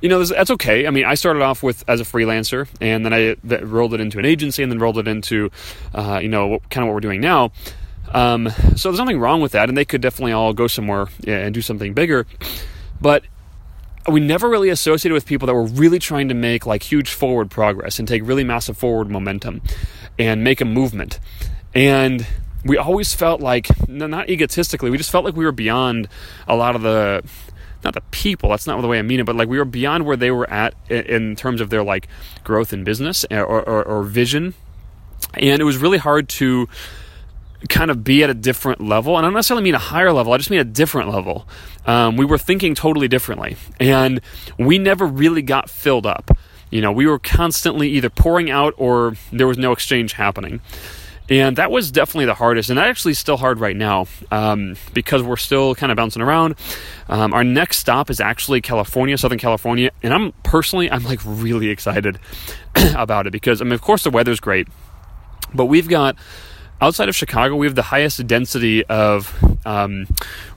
you 0.01 0.09
know 0.09 0.23
that's 0.25 0.51
okay. 0.51 0.87
I 0.87 0.90
mean, 0.90 1.05
I 1.05 1.14
started 1.14 1.42
off 1.42 1.62
with 1.62 1.85
as 1.88 2.01
a 2.01 2.05
freelancer, 2.05 2.68
and 2.81 3.05
then 3.05 3.12
I 3.12 3.37
rolled 3.64 3.95
it 3.95 4.01
into 4.01 4.18
an 4.18 4.25
agency, 4.25 4.62
and 4.62 4.71
then 4.71 4.79
rolled 4.79 4.99
it 4.99 5.09
into 5.09 5.51
uh, 5.95 6.21
you 6.23 6.29
know 6.29 6.47
what, 6.47 6.71
kind 6.71 6.85
of 6.85 6.88
what 6.88 6.95
we're 6.95 7.01
doing 7.01 7.21
now. 7.21 7.53
Um, 8.12 8.51
so 8.77 8.90
there's 8.90 8.99
nothing 8.99 9.18
wrong 9.18 9.40
with 9.40 9.53
that, 9.53 9.68
and 9.68 9.77
they 9.77 9.85
could 9.85 10.03
definitely 10.03 10.33
all 10.33 10.53
go 10.53 10.66
somewhere 10.66 11.07
and 11.27 11.55
do 11.55 11.62
something 11.62 11.95
bigger, 11.95 12.27
but 13.01 13.25
we 14.09 14.21
never 14.21 14.49
really 14.49 14.68
associated 14.68 15.14
with 15.14 15.27
people 15.27 15.47
that 15.47 15.55
were 15.55 15.64
really 15.64 15.99
trying 15.99 16.29
to 16.29 16.35
make 16.35 16.66
like 16.66 16.83
huge 16.83 17.12
forward 17.12 17.51
progress 17.51 17.99
and 17.99 18.09
take 18.09 18.27
really 18.27 18.45
massive 18.45 18.77
forward 18.77 19.09
momentum 19.09 19.62
and 20.18 20.42
make 20.42 20.61
a 20.61 20.64
movement. 20.64 21.21
And 21.75 22.27
we 22.65 22.77
always 22.77 23.15
felt 23.15 23.41
like, 23.41 23.69
not 23.89 24.29
egotistically, 24.29 24.91
we 24.91 24.99
just 24.99 25.11
felt 25.11 25.25
like 25.25 25.37
we 25.37 25.45
were 25.45 25.53
beyond 25.53 26.09
a 26.47 26.55
lot 26.55 26.77
of 26.77 26.83
the, 26.83 27.23
not 27.85 27.95
the 27.95 28.03
people, 28.11 28.51
that's 28.51 28.67
not 28.67 28.81
the 28.81 28.89
way 28.89 28.99
I 28.99 29.03
mean 29.03 29.21
it, 29.21 29.27
but 29.27 29.37
like 29.37 29.49
we 29.49 29.59
were 29.59 29.65
beyond 29.65 30.07
where 30.07 30.17
they 30.17 30.31
were 30.31 30.49
at 30.49 30.75
in 30.91 31.35
terms 31.35 31.61
of 31.61 31.71
their 31.71 31.83
like 31.83 32.09
growth 32.45 32.73
in 32.73 32.85
business 32.85 33.25
or, 33.31 33.45
or, 33.45 33.85
or 33.85 34.03
vision. 34.05 34.55
And 35.35 35.61
it 35.61 35.65
was 35.65 35.79
really 35.79 35.99
hard 35.99 36.29
to 36.31 36.69
kind 37.69 37.91
of 37.91 38.05
be 38.05 38.23
at 38.23 38.31
a 38.31 38.35
different 38.35 38.81
level. 38.81 39.17
And 39.17 39.25
I 39.25 39.29
don't 39.29 39.35
necessarily 39.35 39.65
mean 39.65 39.75
a 39.75 39.79
higher 39.79 40.13
level, 40.13 40.33
I 40.33 40.37
just 40.37 40.51
mean 40.51 40.61
a 40.61 40.65
different 40.65 41.11
level. 41.11 41.49
Um, 41.87 42.17
we 42.17 42.25
were 42.25 42.39
thinking 42.39 42.75
totally 42.75 43.09
differently. 43.09 43.57
And 43.81 44.21
we 44.59 44.79
never 44.79 45.07
really 45.07 45.43
got 45.43 45.71
filled 45.71 46.07
up. 46.07 46.31
You 46.71 46.81
know, 46.81 46.93
we 46.93 47.07
were 47.07 47.19
constantly 47.19 47.89
either 47.91 48.09
pouring 48.09 48.51
out 48.51 48.75
or 48.77 49.15
there 49.33 49.47
was 49.47 49.59
no 49.59 49.73
exchange 49.73 50.15
happening. 50.15 50.61
And 51.33 51.57
that 51.57 51.71
was 51.71 51.90
definitely 51.90 52.27
the 52.27 52.35
hardest, 52.35 52.68
and 52.68 52.79
that 52.79 52.88
actually 52.88 53.12
is 53.12 53.18
still 53.18 53.38
hard 53.38 53.59
right 53.59 53.75
now 53.75 54.07
um, 54.31 54.77
because 54.92 55.23
we're 55.23 55.38
still 55.38 55.75
kind 55.75 55.90
of 55.90 55.97
bouncing 55.97 56.21
around. 56.21 56.57
Um, 57.09 57.33
our 57.33 57.42
next 57.42 57.79
stop 57.79 58.11
is 58.11 58.21
actually 58.21 58.61
California, 58.61 59.16
Southern 59.16 59.38
California, 59.38 59.90
and 60.03 60.12
I'm 60.12 60.33
personally 60.42 60.90
I'm 60.90 61.05
like 61.05 61.21
really 61.25 61.68
excited 61.68 62.18
about 62.95 63.27
it 63.27 63.31
because 63.31 63.62
I 63.62 63.64
mean, 63.64 63.73
of 63.73 63.81
course, 63.81 64.05
the 64.05 64.11
weather's 64.11 64.40
great, 64.40 64.68
but 65.55 65.66
we've 65.66 65.88
got 65.88 66.16
outside 66.83 67.09
of 67.09 67.14
Chicago, 67.14 67.55
we 67.57 67.66
have 67.66 67.77
the 67.77 67.83
highest 67.83 68.27
density 68.27 68.85
of 68.87 69.33
um, 69.64 70.07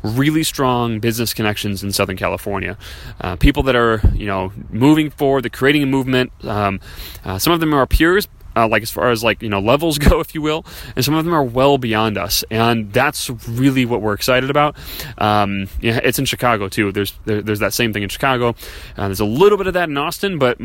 really 0.02 0.44
strong 0.44 1.00
business 1.00 1.34
connections 1.34 1.84
in 1.84 1.92
Southern 1.92 2.18
California. 2.18 2.78
Uh, 3.22 3.36
people 3.36 3.64
that 3.64 3.76
are, 3.76 4.02
you 4.14 4.26
know, 4.26 4.52
moving 4.72 5.12
forward, 5.12 5.44
they're 5.44 5.50
creating 5.50 5.84
a 5.84 5.86
movement. 5.86 6.32
Um, 6.44 6.80
uh, 7.24 7.38
some 7.38 7.54
of 7.54 7.60
them 7.60 7.74
are 7.74 7.86
peers, 7.86 8.28
uh, 8.56 8.68
like 8.68 8.84
as 8.84 8.92
far 8.92 9.10
as 9.10 9.24
like 9.24 9.42
you 9.42 9.50
know 9.50 9.60
levels 9.60 9.98
go, 10.10 10.20
if 10.20 10.34
you 10.34 10.42
will, 10.42 10.66
and 10.96 11.04
some 11.04 11.14
of 11.14 11.26
them 11.26 11.34
are 11.34 11.44
well 11.44 11.78
beyond 11.78 12.18
us, 12.18 12.44
and 12.50 12.92
that's 12.94 13.30
really 13.48 13.86
what 13.86 14.02
we're 14.02 14.14
excited 14.14 14.50
about. 14.50 14.76
Um, 15.18 15.68
yeah, 15.82 16.00
it's 16.04 16.20
in 16.20 16.26
Chicago 16.26 16.70
too. 16.70 16.92
There's 16.92 17.14
there, 17.26 17.42
there's 17.42 17.60
that 17.60 17.74
same 17.74 17.94
thing 17.94 18.04
in 18.04 18.10
Chicago. 18.10 18.56
Uh, 18.98 19.08
there's 19.08 19.20
a 19.20 19.26
little 19.26 19.58
bit 19.58 19.68
of 19.68 19.74
that 19.74 19.90
in 19.90 19.98
Austin, 19.98 20.40
but 20.40 20.60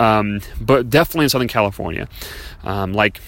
um, 0.00 0.40
but 0.60 0.90
definitely 0.90 1.24
in 1.24 1.30
Southern 1.30 1.48
California. 1.48 2.08
Um, 2.64 2.92
like 2.92 3.20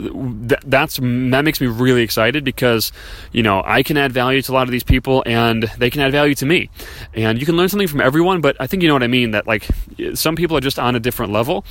that's 0.00 0.96
that 0.96 1.42
makes 1.44 1.60
me 1.60 1.66
really 1.66 2.02
excited 2.02 2.44
because 2.44 2.92
you 3.32 3.42
know 3.42 3.62
I 3.64 3.82
can 3.82 3.96
add 3.96 4.12
value 4.12 4.40
to 4.42 4.52
a 4.52 4.54
lot 4.54 4.62
of 4.62 4.70
these 4.70 4.82
people 4.82 5.22
and 5.26 5.64
they 5.78 5.90
can 5.90 6.00
add 6.00 6.12
value 6.12 6.34
to 6.36 6.46
me 6.46 6.70
and 7.14 7.38
you 7.38 7.46
can 7.46 7.56
learn 7.56 7.68
something 7.68 7.88
from 7.88 8.00
everyone 8.00 8.40
but 8.40 8.56
I 8.58 8.66
think 8.66 8.82
you 8.82 8.88
know 8.88 8.94
what 8.94 9.02
I 9.02 9.08
mean 9.08 9.32
that 9.32 9.46
like 9.46 9.68
some 10.14 10.36
people 10.36 10.56
are 10.56 10.60
just 10.60 10.78
on 10.78 10.96
a 10.96 11.00
different 11.00 11.32
level 11.32 11.64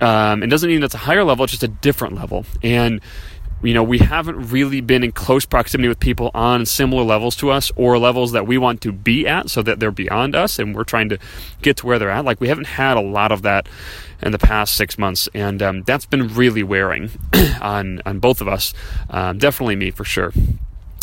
um, 0.00 0.42
it 0.42 0.48
doesn't 0.48 0.68
mean 0.68 0.80
that's 0.80 0.94
a 0.94 0.98
higher 0.98 1.24
level, 1.24 1.44
it's 1.44 1.52
just 1.52 1.62
a 1.62 1.68
different 1.68 2.14
level. 2.14 2.44
And 2.62 3.00
you 3.62 3.74
know, 3.74 3.82
we 3.82 3.98
haven't 3.98 4.50
really 4.52 4.80
been 4.80 5.02
in 5.02 5.10
close 5.10 5.44
proximity 5.44 5.88
with 5.88 5.98
people 5.98 6.30
on 6.32 6.64
similar 6.64 7.02
levels 7.02 7.34
to 7.36 7.50
us 7.50 7.72
or 7.74 7.98
levels 7.98 8.32
that 8.32 8.46
we 8.46 8.56
want 8.56 8.80
to 8.82 8.92
be 8.92 9.26
at 9.26 9.50
so 9.50 9.62
that 9.62 9.80
they're 9.80 9.90
beyond 9.90 10.36
us 10.36 10.60
and 10.60 10.74
we're 10.76 10.84
trying 10.84 11.08
to 11.08 11.18
get 11.60 11.78
to 11.78 11.86
where 11.86 11.98
they're 11.98 12.10
at. 12.10 12.24
Like, 12.24 12.40
we 12.40 12.48
haven't 12.48 12.68
had 12.68 12.96
a 12.96 13.00
lot 13.00 13.32
of 13.32 13.42
that 13.42 13.68
in 14.22 14.30
the 14.30 14.38
past 14.38 14.74
six 14.74 14.96
months, 14.96 15.28
and 15.34 15.60
um, 15.62 15.82
that's 15.82 16.06
been 16.06 16.28
really 16.34 16.62
wearing 16.62 17.10
on, 17.60 18.00
on 18.06 18.20
both 18.20 18.40
of 18.40 18.46
us. 18.46 18.74
Um, 19.10 19.38
definitely 19.38 19.76
me 19.76 19.90
for 19.90 20.04
sure. 20.04 20.32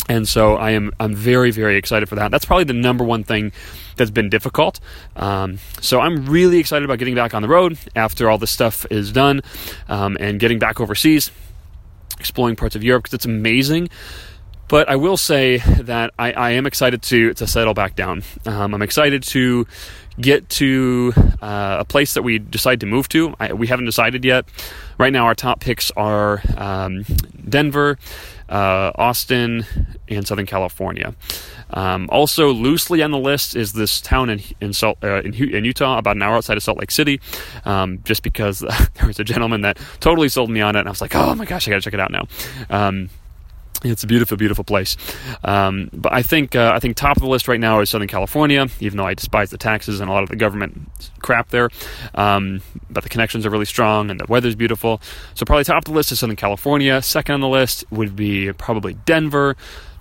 And 0.08 0.28
so 0.28 0.54
I 0.54 0.70
am 0.70 0.92
I'm 1.00 1.14
very 1.16 1.50
very 1.50 1.76
excited 1.76 2.08
for 2.08 2.14
that. 2.14 2.30
That's 2.30 2.44
probably 2.44 2.62
the 2.62 2.74
number 2.74 3.02
one 3.02 3.24
thing 3.24 3.50
that's 3.96 4.10
been 4.10 4.28
difficult. 4.28 4.80
Um, 5.16 5.58
so 5.80 6.00
I'm 6.00 6.26
really 6.26 6.58
excited 6.58 6.84
about 6.84 6.98
getting 6.98 7.14
back 7.14 7.34
on 7.34 7.42
the 7.42 7.48
road 7.48 7.78
after 7.94 8.30
all 8.30 8.38
this 8.38 8.50
stuff 8.50 8.86
is 8.90 9.12
done 9.12 9.42
um, 9.88 10.16
and 10.20 10.38
getting 10.38 10.58
back 10.58 10.80
overseas, 10.80 11.30
exploring 12.18 12.56
parts 12.56 12.76
of 12.76 12.84
Europe 12.84 13.04
because 13.04 13.14
it's 13.14 13.26
amazing. 13.26 13.88
But 14.68 14.88
I 14.88 14.96
will 14.96 15.16
say 15.16 15.58
that 15.58 16.12
I, 16.18 16.32
I 16.32 16.50
am 16.52 16.66
excited 16.66 17.02
to 17.02 17.34
to 17.34 17.46
settle 17.46 17.74
back 17.74 17.94
down. 17.94 18.22
Um, 18.44 18.74
I'm 18.74 18.82
excited 18.82 19.22
to 19.24 19.66
get 20.20 20.48
to 20.48 21.12
uh, 21.42 21.76
a 21.80 21.84
place 21.84 22.14
that 22.14 22.22
we 22.22 22.38
decide 22.38 22.80
to 22.80 22.86
move 22.86 23.08
to. 23.10 23.34
I, 23.38 23.52
we 23.52 23.66
haven't 23.66 23.84
decided 23.84 24.24
yet. 24.24 24.46
Right 24.98 25.12
now, 25.12 25.26
our 25.26 25.34
top 25.34 25.60
picks 25.60 25.90
are 25.92 26.42
um, 26.56 27.04
Denver, 27.48 27.98
uh, 28.48 28.92
Austin, 28.94 29.66
and 30.08 30.26
Southern 30.26 30.46
California. 30.46 31.14
Um, 31.70 32.08
also, 32.10 32.52
loosely 32.52 33.02
on 33.02 33.10
the 33.10 33.18
list 33.18 33.56
is 33.56 33.72
this 33.72 34.00
town 34.00 34.30
in 34.30 34.40
in, 34.60 34.72
Salt, 34.72 34.98
uh, 35.02 35.20
in, 35.22 35.34
in, 35.34 35.64
Utah, 35.64 35.98
about 35.98 36.16
an 36.16 36.22
hour 36.22 36.36
outside 36.36 36.56
of 36.56 36.62
Salt 36.62 36.78
Lake 36.78 36.90
City. 36.90 37.20
Um, 37.64 38.00
just 38.04 38.22
because 38.22 38.60
there 38.94 39.06
was 39.06 39.18
a 39.18 39.24
gentleman 39.24 39.62
that 39.62 39.78
totally 40.00 40.28
sold 40.28 40.50
me 40.50 40.60
on 40.60 40.76
it, 40.76 40.80
and 40.80 40.88
I 40.88 40.90
was 40.90 41.00
like, 41.00 41.14
oh 41.14 41.34
my 41.34 41.44
gosh, 41.44 41.68
I 41.68 41.70
got 41.70 41.76
to 41.76 41.82
check 41.82 41.94
it 41.94 42.00
out 42.00 42.10
now. 42.10 42.26
It's 43.84 44.04
a 44.04 44.06
beautiful, 44.06 44.36
beautiful 44.36 44.64
place. 44.64 44.96
Um, 45.44 45.90
but 45.92 46.12
I 46.12 46.22
think 46.22 46.56
uh, 46.56 46.72
I 46.74 46.80
think 46.80 46.96
top 46.96 47.16
of 47.16 47.22
the 47.22 47.28
list 47.28 47.48
right 47.48 47.60
now 47.60 47.80
is 47.80 47.90
Southern 47.90 48.08
California, 48.08 48.66
even 48.80 48.96
though 48.96 49.06
I 49.06 49.14
despise 49.14 49.50
the 49.50 49.58
taxes 49.58 50.00
and 50.00 50.10
a 50.10 50.12
lot 50.12 50.22
of 50.22 50.28
the 50.28 50.36
government 50.36 50.88
crap 51.20 51.50
there. 51.50 51.70
Um, 52.14 52.62
but 52.90 53.02
the 53.02 53.08
connections 53.08 53.44
are 53.46 53.50
really 53.50 53.64
strong 53.64 54.10
and 54.10 54.18
the 54.18 54.26
weather's 54.28 54.56
beautiful. 54.56 55.00
So 55.34 55.44
probably 55.44 55.64
top 55.64 55.78
of 55.78 55.84
the 55.84 55.92
list 55.92 56.12
is 56.12 56.20
Southern 56.20 56.36
California. 56.36 57.02
Second 57.02 57.34
on 57.34 57.40
the 57.40 57.48
list 57.48 57.84
would 57.90 58.16
be 58.16 58.52
probably 58.52 58.94
Denver. 58.94 59.56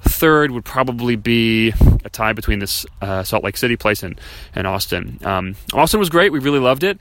Third 0.07 0.51
would 0.51 0.65
probably 0.65 1.15
be 1.15 1.73
a 2.03 2.09
tie 2.09 2.33
between 2.33 2.59
this 2.59 2.85
uh, 3.01 3.23
Salt 3.23 3.43
Lake 3.43 3.57
City 3.57 3.75
place 3.75 4.03
and, 4.03 4.21
and 4.53 4.67
Austin. 4.67 5.19
Um, 5.23 5.55
Austin 5.73 5.99
was 5.99 6.09
great. 6.09 6.31
We 6.31 6.37
really 6.37 6.59
loved 6.59 6.83
it 6.83 6.99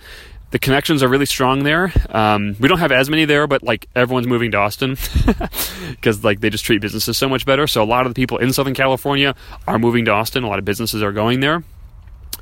the 0.51 0.59
connections 0.59 1.03
are 1.03 1.09
really 1.09 1.27
strong 1.27 1.65
there. 1.65 1.93
Um, 2.11 2.57
we 2.61 2.69
don't 2.69 2.79
have 2.79 2.93
as 2.93 3.11
many 3.11 3.25
there, 3.25 3.47
but 3.47 3.63
like 3.63 3.89
everyone's 3.95 4.27
moving 4.27 4.53
to 4.53 4.59
Austin 4.59 4.97
because 5.91 6.23
like 6.23 6.41
they 6.41 6.51
just 6.51 6.65
treat 6.65 6.81
businesses 6.81 7.19
so 7.19 7.29
much 7.29 7.45
better. 7.45 7.67
So 7.67 7.83
a 7.83 7.85
lot 7.85 8.07
of 8.07 8.15
the 8.15 8.15
people 8.15 8.39
in 8.39 8.53
Southern 8.53 8.75
California 8.75 9.35
are 9.67 9.79
moving 9.79 10.05
to 10.05 10.13
Austin. 10.13 10.45
A 10.45 10.49
lot 10.49 10.59
of 10.59 10.65
businesses 10.65 11.03
are 11.03 11.13
going 11.13 11.41
there. 11.41 11.65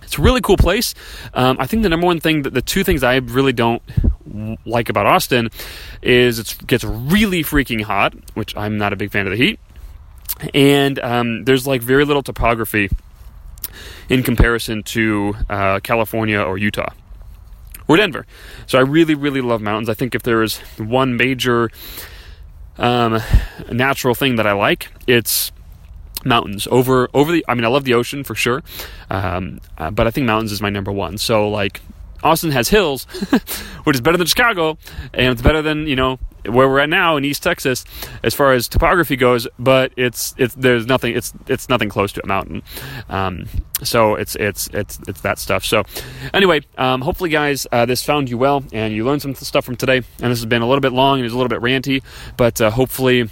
It's 0.03 0.19
a 0.19 0.23
really 0.23 0.43
cool 0.43 0.59
place. 0.59 0.95
Um, 1.33 1.57
I 1.59 1.67
think 1.67 1.85
the 1.85 1.89
number 1.89 2.07
one 2.07 2.21
thing, 2.21 2.43
that 2.43 2.53
the 2.53 2.61
two 2.61 2.85
things 2.85 3.03
I 3.03 3.17
really 3.17 3.55
don't 3.55 3.83
like 4.67 4.91
about 4.91 5.07
Austin 5.07 5.49
is 6.03 6.39
it 6.39 6.59
gets 6.67 6.85
really 6.85 7.43
freaking 7.43 7.81
hot, 7.81 8.15
which 8.35 8.55
I'm 8.57 8.77
not 8.77 8.93
a 8.93 8.97
big 8.97 9.11
fan 9.11 9.27
of 9.27 9.31
the 9.31 9.43
heat, 9.43 9.61
and 10.53 10.99
um, 10.99 11.45
there's 11.45 11.67
like 11.67 11.81
very 11.81 12.05
little 12.05 12.23
topography 12.23 12.91
in 14.11 14.23
comparison 14.23 14.83
to 14.83 15.35
uh, 15.49 15.81
California 15.81 16.41
or 16.41 16.59
Utah 16.59 16.93
or 17.89 17.97
Denver. 17.97 18.27
So 18.67 18.79
I 18.79 18.83
really, 18.83 19.15
really 19.15 19.41
love 19.41 19.61
mountains. 19.61 19.89
I 19.89 19.95
think 19.95 20.15
if 20.15 20.23
there 20.23 20.43
is 20.43 20.59
one 20.79 21.17
major 21.17 21.71
um, 22.79 23.21
natural 23.71 24.15
thing 24.15 24.37
that 24.37 24.47
I 24.47 24.53
like, 24.53 24.89
it's 25.07 25.53
mountains 26.25 26.69
over 26.71 27.09
over 27.15 27.33
the. 27.33 27.45
I 27.49 27.55
mean, 27.55 27.65
I 27.65 27.69
love 27.69 27.85
the 27.85 27.95
ocean 27.95 28.25
for 28.25 28.35
sure, 28.35 28.63
um, 29.11 29.61
uh, 29.79 29.91
but 29.91 30.07
I 30.07 30.11
think 30.11 30.27
mountains 30.27 30.53
is 30.53 30.61
my 30.61 30.71
number 30.71 30.93
one. 30.93 31.19
So 31.19 31.49
like 31.49 31.81
Austin 32.23 32.51
has 32.53 32.69
hills, 32.69 33.05
which 33.85 33.97
is 33.97 34.01
better 34.01 34.17
than 34.17 34.27
Chicago, 34.27 34.79
and 35.13 35.33
it's 35.33 35.43
better 35.43 35.63
than 35.63 35.87
you 35.87 35.97
know 35.97 36.19
where 36.47 36.69
we're 36.69 36.81
at 36.81 36.89
now 36.89 37.17
in 37.17 37.25
East 37.25 37.43
Texas, 37.43 37.85
as 38.23 38.35
far 38.35 38.53
as 38.53 38.69
topography 38.69 39.17
goes. 39.17 39.47
But 39.59 39.93
it's 39.97 40.35
it's 40.39 40.55
there's 40.55 40.87
nothing 40.87 41.17
it's 41.17 41.33
it's 41.47 41.69
nothing 41.69 41.89
close 41.89 42.13
to 42.13 42.23
a 42.23 42.27
mountain, 42.27 42.63
um, 43.09 43.47
so 43.83 44.15
it's 44.15 44.37
it's 44.37 44.69
it's 44.73 44.99
it's 45.07 45.21
that 45.23 45.39
stuff. 45.39 45.65
So 45.65 45.85
anyway, 46.33 46.63
um, 46.79 47.01
hopefully, 47.01 47.31
guys, 47.31 47.67
uh, 47.73 47.87
this 47.87 48.03
found 48.03 48.31
you 48.31 48.39
well 48.39 48.65
and 48.73 48.95
you 48.95 49.05
learned 49.05 49.23
some 49.23 49.35
stuff 49.35 49.65
from 49.65 49.77
today. 49.77 49.97
And 49.97 50.31
this 50.31 50.39
has 50.39 50.47
been 50.47 50.63
a 50.63 50.67
little 50.67 50.81
bit 50.81 50.93
long 50.93 51.19
and 51.19 51.27
it's 51.27 51.35
a 51.35 51.37
little 51.37 51.49
bit 51.49 51.61
ranty, 51.61 52.03
but 52.37 52.61
uh, 52.61 52.71
hopefully 52.71 53.29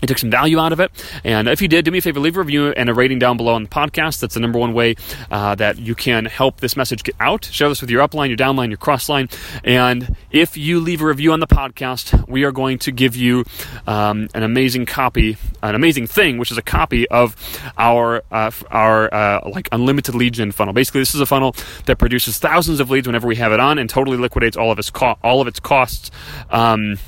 you 0.00 0.06
took 0.06 0.18
some 0.18 0.30
value 0.30 0.58
out 0.58 0.72
of 0.72 0.80
it. 0.80 0.92
And 1.24 1.48
if 1.48 1.60
you 1.60 1.68
did, 1.68 1.84
do 1.84 1.90
me 1.90 1.98
a 1.98 2.02
favor, 2.02 2.20
leave 2.20 2.36
a 2.36 2.40
review 2.40 2.68
and 2.70 2.88
a 2.88 2.94
rating 2.94 3.18
down 3.18 3.36
below 3.36 3.54
on 3.54 3.64
the 3.64 3.68
podcast. 3.68 4.20
That's 4.20 4.34
the 4.34 4.40
number 4.40 4.58
one 4.58 4.72
way 4.72 4.94
uh, 5.30 5.56
that 5.56 5.78
you 5.78 5.94
can 5.94 6.24
help 6.26 6.60
this 6.60 6.76
message 6.76 7.02
get 7.02 7.16
out. 7.18 7.46
Share 7.46 7.68
this 7.68 7.80
with 7.80 7.90
your 7.90 8.06
upline, 8.06 8.28
your 8.28 8.36
downline, 8.36 8.68
your 8.68 8.78
crossline. 8.78 9.32
And 9.64 10.16
if 10.30 10.56
you 10.56 10.78
leave 10.78 11.02
a 11.02 11.06
review 11.06 11.32
on 11.32 11.40
the 11.40 11.46
podcast, 11.48 12.28
we 12.28 12.44
are 12.44 12.52
going 12.52 12.78
to 12.80 12.92
give 12.92 13.16
you 13.16 13.44
um, 13.86 14.28
an 14.34 14.44
amazing 14.44 14.86
copy, 14.86 15.36
an 15.62 15.74
amazing 15.74 16.06
thing, 16.06 16.38
which 16.38 16.52
is 16.52 16.58
a 16.58 16.62
copy 16.62 17.08
of 17.08 17.34
our 17.76 18.22
uh, 18.30 18.50
our 18.70 19.12
uh, 19.12 19.48
like 19.48 19.68
unlimited 19.72 20.14
gen 20.32 20.52
funnel. 20.52 20.72
Basically, 20.72 21.00
this 21.00 21.14
is 21.14 21.20
a 21.20 21.26
funnel 21.26 21.54
that 21.86 21.98
produces 21.98 22.38
thousands 22.38 22.80
of 22.80 22.90
leads 22.90 23.06
whenever 23.06 23.26
we 23.26 23.36
have 23.36 23.52
it 23.52 23.60
on, 23.60 23.78
and 23.78 23.90
totally 23.90 24.16
liquidates 24.16 24.56
all 24.56 24.70
of 24.70 24.78
its 24.78 24.90
co- 24.90 25.18
all 25.22 25.40
of 25.40 25.48
its 25.48 25.60
costs. 25.60 26.10
Um, 26.50 26.98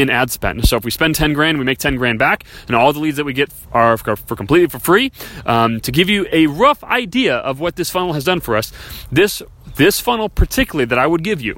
in 0.00 0.10
ad 0.10 0.30
spend. 0.30 0.66
So 0.66 0.76
if 0.76 0.84
we 0.84 0.90
spend 0.90 1.14
10 1.14 1.32
grand, 1.32 1.58
we 1.58 1.64
make 1.64 1.78
10 1.78 1.96
grand 1.96 2.18
back, 2.18 2.44
and 2.66 2.76
all 2.76 2.92
the 2.92 3.00
leads 3.00 3.16
that 3.16 3.24
we 3.24 3.32
get 3.32 3.52
are 3.72 3.96
for, 3.96 4.16
for 4.16 4.36
completely 4.36 4.68
for 4.68 4.78
free. 4.78 5.12
Um, 5.44 5.80
to 5.80 5.92
give 5.92 6.08
you 6.08 6.26
a 6.32 6.46
rough 6.46 6.82
idea 6.84 7.36
of 7.36 7.60
what 7.60 7.76
this 7.76 7.90
funnel 7.90 8.12
has 8.12 8.24
done 8.24 8.40
for 8.40 8.56
us, 8.56 8.72
this 9.10 9.42
this 9.76 10.00
funnel 10.00 10.30
particularly 10.30 10.86
that 10.86 10.98
I 10.98 11.06
would 11.06 11.22
give 11.22 11.42
you, 11.42 11.54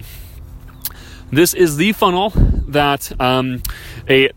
this 1.30 1.54
is 1.54 1.76
the 1.76 1.92
funnel 1.92 2.32
that 2.68 3.12
um, 3.20 3.62
a 4.08 4.30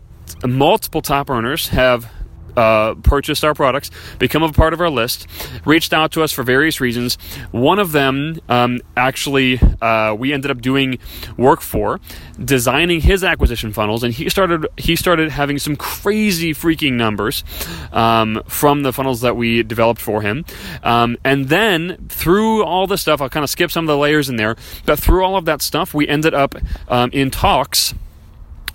multiple 0.46 1.02
top 1.02 1.30
earners 1.30 1.68
have 1.68 2.10
uh, 2.56 2.94
purchased 3.02 3.44
our 3.44 3.54
products, 3.54 3.90
become 4.18 4.42
a 4.42 4.52
part 4.52 4.72
of 4.72 4.80
our 4.80 4.90
list, 4.90 5.26
reached 5.64 5.92
out 5.92 6.12
to 6.12 6.22
us 6.22 6.32
for 6.32 6.42
various 6.42 6.80
reasons. 6.80 7.16
One 7.50 7.78
of 7.78 7.92
them, 7.92 8.40
um, 8.48 8.80
actually, 8.96 9.60
uh, 9.80 10.14
we 10.18 10.32
ended 10.32 10.50
up 10.50 10.60
doing 10.60 10.98
work 11.36 11.60
for, 11.60 12.00
designing 12.42 13.00
his 13.00 13.24
acquisition 13.24 13.72
funnels, 13.72 14.02
and 14.02 14.12
he 14.12 14.28
started 14.28 14.66
he 14.76 14.96
started 14.96 15.30
having 15.30 15.58
some 15.58 15.76
crazy 15.76 16.52
freaking 16.52 16.94
numbers 16.94 17.44
um, 17.92 18.42
from 18.46 18.82
the 18.82 18.92
funnels 18.92 19.20
that 19.22 19.36
we 19.36 19.62
developed 19.62 20.00
for 20.00 20.22
him. 20.22 20.44
Um, 20.82 21.16
and 21.24 21.48
then 21.48 22.08
through 22.08 22.64
all 22.64 22.86
this 22.86 23.02
stuff, 23.02 23.20
I'll 23.20 23.30
kind 23.30 23.44
of 23.44 23.50
skip 23.50 23.70
some 23.70 23.84
of 23.84 23.88
the 23.88 23.98
layers 23.98 24.28
in 24.28 24.36
there, 24.36 24.56
but 24.86 24.98
through 24.98 25.24
all 25.24 25.36
of 25.36 25.44
that 25.46 25.62
stuff, 25.62 25.94
we 25.94 26.08
ended 26.08 26.34
up 26.34 26.54
um, 26.88 27.10
in 27.12 27.30
talks 27.30 27.94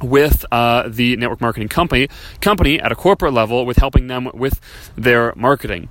with 0.02 0.46
uh, 0.52 0.88
the 0.88 1.16
network 1.18 1.42
marketing 1.42 1.68
company 1.68 2.08
company 2.42 2.80
at 2.80 2.92
a 2.92 2.96
corporate 2.96 3.34
level 3.34 3.66
with 3.66 3.78
helping 3.78 4.08
them 4.08 4.30
with 4.34 4.60
their 4.96 5.34
marketing 5.36 5.90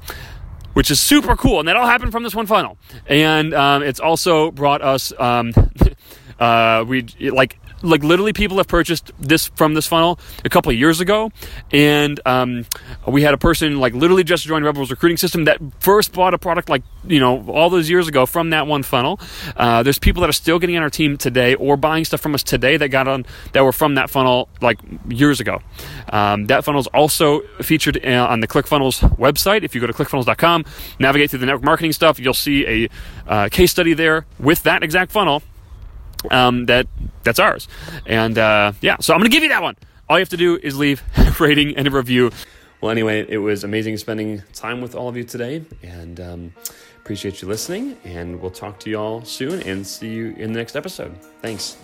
which 0.76 0.90
is 0.90 1.00
super 1.00 1.34
cool. 1.36 1.58
And 1.58 1.66
that 1.68 1.76
all 1.76 1.86
happened 1.86 2.12
from 2.12 2.22
this 2.22 2.34
one 2.34 2.44
funnel. 2.44 2.76
And 3.06 3.54
um, 3.54 3.82
it's 3.82 3.98
also 3.98 4.50
brought 4.50 4.82
us 4.82 5.10
um, 5.18 5.54
uh, 6.38 6.84
we 6.86 7.06
like 7.18 7.58
like 7.86 8.02
literally 8.02 8.32
people 8.32 8.56
have 8.58 8.68
purchased 8.68 9.12
this 9.18 9.48
from 9.48 9.74
this 9.74 9.86
funnel 9.86 10.18
a 10.44 10.48
couple 10.48 10.70
of 10.70 10.78
years 10.78 11.00
ago 11.00 11.30
and 11.72 12.20
um, 12.26 12.66
we 13.06 13.22
had 13.22 13.34
a 13.34 13.38
person 13.38 13.78
like 13.80 13.94
literally 13.94 14.24
just 14.24 14.44
joined 14.44 14.64
rebels 14.64 14.90
recruiting 14.90 15.16
system 15.16 15.44
that 15.44 15.60
first 15.80 16.12
bought 16.12 16.34
a 16.34 16.38
product 16.38 16.68
like 16.68 16.82
you 17.04 17.20
know 17.20 17.44
all 17.48 17.70
those 17.70 17.88
years 17.88 18.08
ago 18.08 18.26
from 18.26 18.50
that 18.50 18.66
one 18.66 18.82
funnel. 18.82 19.20
Uh, 19.56 19.82
there's 19.82 19.98
people 19.98 20.20
that 20.20 20.28
are 20.28 20.34
still 20.34 20.58
getting 20.58 20.76
on 20.76 20.82
our 20.82 20.90
team 20.90 21.16
today 21.16 21.54
or 21.54 21.76
buying 21.76 22.04
stuff 22.04 22.20
from 22.20 22.34
us 22.34 22.42
today 22.42 22.76
that 22.76 22.88
got 22.88 23.08
on 23.08 23.24
that 23.52 23.64
were 23.64 23.72
from 23.72 23.94
that 23.94 24.10
funnel 24.10 24.48
like 24.60 24.78
years 25.08 25.40
ago. 25.40 25.60
Um, 26.08 26.46
that 26.46 26.64
funnel 26.64 26.80
is 26.80 26.86
also 26.88 27.40
featured 27.62 28.04
uh, 28.04 28.26
on 28.28 28.40
the 28.40 28.48
clickfunnels 28.48 29.00
website. 29.16 29.62
If 29.62 29.74
you 29.74 29.80
go 29.80 29.86
to 29.86 29.92
clickfunnels.com 29.92 30.64
navigate 30.98 31.30
through 31.30 31.40
the 31.40 31.46
network 31.46 31.64
marketing 31.64 31.92
stuff 31.92 32.18
you'll 32.18 32.34
see 32.34 32.66
a 32.66 32.88
uh, 33.26 33.48
case 33.48 33.70
study 33.70 33.94
there 33.94 34.26
with 34.38 34.62
that 34.62 34.82
exact 34.82 35.12
funnel 35.12 35.42
um, 36.30 36.66
that 36.66 36.86
that's 37.22 37.38
ours. 37.38 37.68
And 38.06 38.38
uh, 38.38 38.72
yeah, 38.80 38.96
so 39.00 39.14
I'm 39.14 39.20
to 39.22 39.28
give 39.28 39.42
you 39.42 39.48
that 39.50 39.62
one. 39.62 39.76
All 40.08 40.18
you 40.18 40.22
have 40.22 40.28
to 40.30 40.36
do 40.36 40.58
is 40.62 40.78
leave 40.78 41.02
rating 41.40 41.76
and 41.76 41.86
a 41.86 41.90
review. 41.90 42.30
Well, 42.80 42.90
anyway, 42.90 43.26
it 43.28 43.38
was 43.38 43.64
amazing 43.64 43.96
spending 43.96 44.42
time 44.52 44.80
with 44.80 44.94
all 44.94 45.08
of 45.08 45.16
you 45.16 45.24
today, 45.24 45.64
and 45.82 46.20
um, 46.20 46.52
appreciate 46.98 47.42
you 47.42 47.48
listening. 47.48 47.96
And 48.04 48.40
we'll 48.40 48.50
talk 48.50 48.78
to 48.80 48.90
you 48.90 48.98
all 48.98 49.24
soon, 49.24 49.62
and 49.62 49.86
see 49.86 50.08
you 50.08 50.34
in 50.36 50.52
the 50.52 50.58
next 50.58 50.76
episode. 50.76 51.16
Thanks. 51.42 51.76